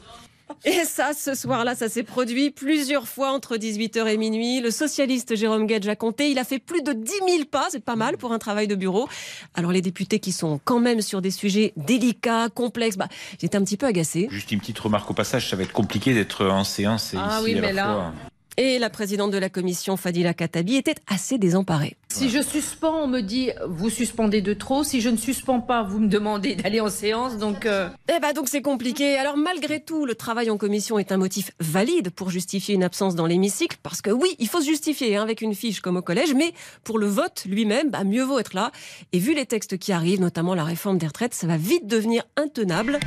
Et 0.65 0.85
ça, 0.85 1.13
ce 1.13 1.35
soir-là, 1.35 1.75
ça 1.75 1.89
s'est 1.89 2.03
produit 2.03 2.51
plusieurs 2.51 3.07
fois 3.09 3.33
entre 3.33 3.57
18h 3.57 4.07
et 4.09 4.17
minuit. 4.17 4.61
Le 4.61 4.71
socialiste 4.71 5.37
Jérôme 5.37 5.67
Gage 5.67 5.87
a 5.89 5.97
compté. 5.97 6.31
Il 6.31 6.39
a 6.39 6.45
fait 6.45 6.59
plus 6.59 6.83
de 6.83 6.93
10 6.93 7.13
000 7.29 7.45
pas. 7.51 7.67
C'est 7.71 7.85
pas 7.85 7.97
mal 7.97 8.17
pour 8.17 8.33
un 8.33 8.39
travail 8.39 8.67
de 8.69 8.75
bureau. 8.75 9.09
Alors, 9.55 9.73
les 9.73 9.83
députés 9.83 10.19
qui 10.21 10.33
sont 10.33 10.61
quand 10.65 10.81
même 10.81 11.01
sur 11.03 11.21
des 11.21 11.31
sujets 11.31 11.73
délicats, 11.77 12.49
complexes, 12.49 12.97
bah, 12.97 13.09
j'étais 13.41 13.57
un 13.57 13.63
petit 13.65 13.77
peu 13.77 13.87
agacée. 13.87 14.29
Juste 14.31 14.53
une 14.53 14.61
petite 14.61 14.79
remarque 14.79 15.11
au 15.11 15.15
passage, 15.15 15.49
ça 15.51 15.57
va 15.57 15.63
être 15.65 15.73
compliqué 15.73 16.15
d'être 16.15 16.47
en 16.47 16.65
séance 16.65 17.15
et 17.15 17.19
Ah 17.19 17.37
ici 17.41 17.45
oui, 17.45 17.53
à 17.53 17.61
la 17.61 17.61
mais 17.67 17.73
là- 17.73 17.85
fois. 17.85 18.13
Et 18.57 18.79
la 18.79 18.89
présidente 18.89 19.33
de 19.33 19.39
la 19.39 19.49
commission, 19.49 19.97
Fadila 19.97 20.33
Katabi, 20.33 20.77
était 20.77 20.95
assez 21.09 21.39
désemparée. 21.39 21.97
Si 22.09 22.31
je 22.31 22.41
suspends, 22.41 23.03
on 23.03 23.07
me 23.09 23.21
dit 23.21 23.51
vous 23.67 23.91
suspendez 23.91 24.41
de 24.41 24.55
trop. 24.55 24.85
Si 24.85 25.01
je 25.01 25.09
ne 25.09 25.17
suspends 25.17 25.61
pas, 25.61 25.83
vous 25.83 25.99
me 25.99 26.07
demandez 26.07 26.55
d'aller 26.55 26.81
en 26.81 26.89
séance. 26.89 27.37
Donc 27.37 27.67
euh, 27.67 27.89
Eh 28.09 28.21
ben 28.21 28.33
donc 28.33 28.49
c'est 28.49 28.63
compliqué. 28.63 29.17
Alors 29.17 29.37
malgré 29.37 29.81
tout, 29.81 30.07
le 30.07 30.15
travail 30.15 30.51
en 30.51 30.57
commission 30.57 31.01
est 31.01 31.11
un 31.11 31.17
motif 31.17 31.51
valide 31.59 32.11
pour 32.11 32.31
justifier 32.31 32.77
une 32.77 32.85
absence 32.85 33.17
dans 33.17 33.27
l'hémicycle, 33.27 33.79
parce 33.83 34.01
que 34.01 34.11
oui, 34.11 34.37
il 34.39 34.49
faut 34.49 34.61
se 34.61 34.67
justifier 34.67 35.17
hein, 35.17 35.23
avec 35.23 35.41
une 35.41 35.55
fiche 35.55 35.81
comme 35.81 35.97
au 35.97 36.03
collège, 36.03 36.35
mais 36.35 36.53
pour 36.85 36.99
le 36.99 37.07
vote 37.07 37.45
lui-même, 37.47 37.91
bah, 37.91 38.05
mieux 38.05 38.23
vaut 38.23 38.39
être 38.39 38.55
là. 38.55 38.71
Et 39.13 39.19
vu 39.19 39.35
les 39.35 39.47
textes 39.47 39.79
qui 39.79 39.93
arrivent, 39.93 40.21
notamment 40.21 40.55
la 40.55 40.65
réforme 40.65 40.99
des 40.99 41.09
retraites, 41.09 41.35
ça 41.35 41.49
va 41.49 41.57
vite 41.57 41.89
devenir 41.89 42.23
intenable. 42.37 43.01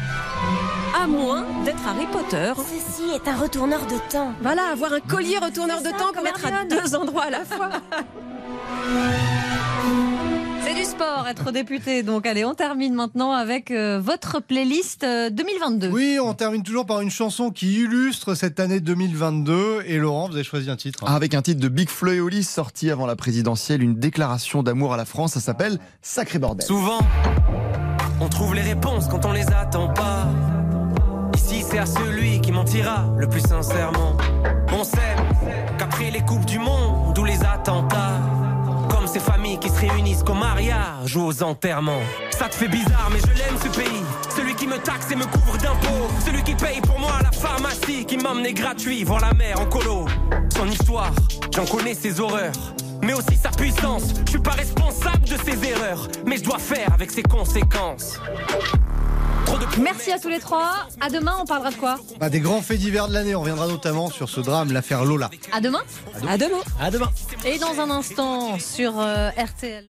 À 0.96 1.08
moins 1.08 1.46
d'être 1.66 1.86
Harry 1.88 2.06
Potter. 2.12 2.54
Ceci 2.56 3.10
est 3.12 3.28
un 3.28 3.36
retourneur 3.36 3.86
de 3.86 4.12
temps. 4.12 4.34
Voilà, 4.42 4.68
avoir 4.72 4.94
un 4.94 5.00
collier 5.00 5.38
retourneur 5.38 5.82
de 5.82 5.90
temps 5.90 6.12
qu'on 6.16 6.24
mettre 6.24 6.46
à 6.46 6.66
deux 6.66 6.96
endroits 6.96 7.24
à 7.24 7.30
la 7.30 7.46
fois. 7.46 7.70
C'est 10.64 10.74
du 10.74 10.84
sport, 10.84 11.26
être 11.30 11.52
député. 11.52 12.04
Donc 12.04 12.26
allez, 12.26 12.44
on 12.44 12.54
termine 12.54 12.94
maintenant 12.94 13.32
avec 13.32 13.72
euh, 13.72 14.00
votre 14.02 14.42
playlist 14.42 15.04
euh, 15.04 15.30
2022. 15.30 15.90
Oui, 15.90 16.18
on 16.22 16.34
termine 16.34 16.62
toujours 16.62 16.86
par 16.86 17.02
une 17.02 17.10
chanson 17.10 17.52
qui 17.52 17.82
illustre 17.82 18.36
cette 18.36 18.60
année 18.60 18.80
2022. 18.80 19.84
Et 19.86 19.98
Laurent, 19.98 20.28
vous 20.28 20.36
avez 20.36 20.44
choisi 20.44 20.70
un 20.70 20.76
titre. 20.76 21.10
Avec 21.10 21.34
un 21.34 21.42
titre 21.42 21.62
de 21.62 21.70
Big 21.70 21.90
Flo 21.90 22.12
et 22.12 22.20
Oli 22.20 22.44
sorti 22.44 22.92
avant 22.92 23.06
la 23.06 23.16
présidentielle, 23.16 23.82
une 23.82 23.96
déclaration 23.96 24.62
d'amour 24.62 24.94
à 24.94 24.98
la 24.98 25.06
France, 25.06 25.34
ça 25.34 25.40
s'appelle 25.40 25.80
Sacré 26.02 26.38
bordel. 26.38 26.66
Souvent, 26.66 27.00
on 28.20 28.28
trouve 28.28 28.54
les 28.56 28.62
réponses 28.62 29.08
quand 29.08 29.26
on 29.26 29.32
les 29.32 29.48
attend 29.48 29.94
pas. 29.94 30.28
À 31.78 31.86
celui 31.86 32.42
qui 32.42 32.52
mentira 32.52 33.06
le 33.20 33.30
plus 33.30 33.42
sincèrement. 33.42 34.18
On 34.74 34.84
sait 34.84 35.16
qu'après 35.78 36.10
les 36.10 36.22
coupes 36.22 36.46
du 36.46 36.58
monde 36.58 37.16
ou 37.16 37.24
les 37.24 37.44
attentats, 37.44 38.20
comme 38.90 39.06
ces 39.06 39.20
familles 39.20 39.60
qui 39.60 39.70
se 39.70 39.82
réunissent 39.82 40.24
qu'au 40.24 40.34
mariage 40.34 41.16
ou 41.16 41.28
aux 41.28 41.44
enterrements. 41.44 42.02
Ça 42.32 42.50
te 42.50 42.56
fait 42.56 42.68
bizarre, 42.68 43.10
mais 43.12 43.20
je 43.20 43.38
l'aime 43.38 43.58
ce 43.62 43.70
pays. 43.78 44.02
Celui 44.36 44.56
qui 44.56 44.66
me 44.66 44.80
taxe 44.80 45.12
et 45.12 45.16
me 45.16 45.26
couvre 45.26 45.56
d'impôts. 45.60 46.08
Celui 46.26 46.42
qui 46.42 46.56
paye 46.56 46.82
pour 46.82 47.00
moi 47.00 47.12
la 47.22 47.32
pharmacie, 47.32 48.06
qui 48.06 48.18
m'emmenait 48.18 48.54
gratuit 48.54 49.04
voir 49.04 49.20
la 49.20 49.36
mer 49.36 49.62
en 49.62 49.68
colo. 49.68 50.08
Son 50.56 50.68
histoire, 50.68 51.14
j'en 51.56 51.66
connais 51.66 51.94
ses 51.94 52.20
horreurs. 52.20 52.74
Mais 53.04 53.14
aussi 53.14 53.36
sa 53.36 53.50
puissance, 53.50 54.16
je 54.26 54.32
suis 54.32 54.40
pas 54.40 54.54
responsable 54.54 55.30
de 55.30 55.38
ses 55.46 55.70
erreurs, 55.70 56.08
mais 56.26 56.38
je 56.38 56.44
dois 56.44 56.58
faire 56.58 56.92
avec 56.92 57.12
ses 57.12 57.22
conséquences. 57.22 58.20
Merci 59.82 60.12
à 60.12 60.20
tous 60.20 60.30
les 60.30 60.40
trois. 60.40 60.88
À 61.00 61.10
demain, 61.10 61.36
on 61.40 61.46
parlera 61.46 61.72
de 61.72 61.76
quoi? 61.76 61.98
Bah, 62.20 62.30
des 62.30 62.40
grands 62.40 62.62
faits 62.62 62.80
divers 62.80 63.08
de 63.08 63.14
l'année. 63.14 63.36
On 63.36 63.42
reviendra 63.42 63.68
notamment 63.68 64.10
sur 64.10 64.30
ce 64.30 64.42
drame, 64.42 64.72
l'affaire 64.72 65.06
Lola. 65.06 65.30
À 65.52 65.62
demain? 65.62 65.82
À 66.28 66.38
demain. 66.38 66.58
À 66.80 66.92
demain. 66.92 67.12
Et 67.46 67.60
dans 67.60 67.80
un 67.80 67.90
instant 67.90 68.60
sur 68.60 69.00
euh, 69.00 69.30
RTL. 69.30 69.86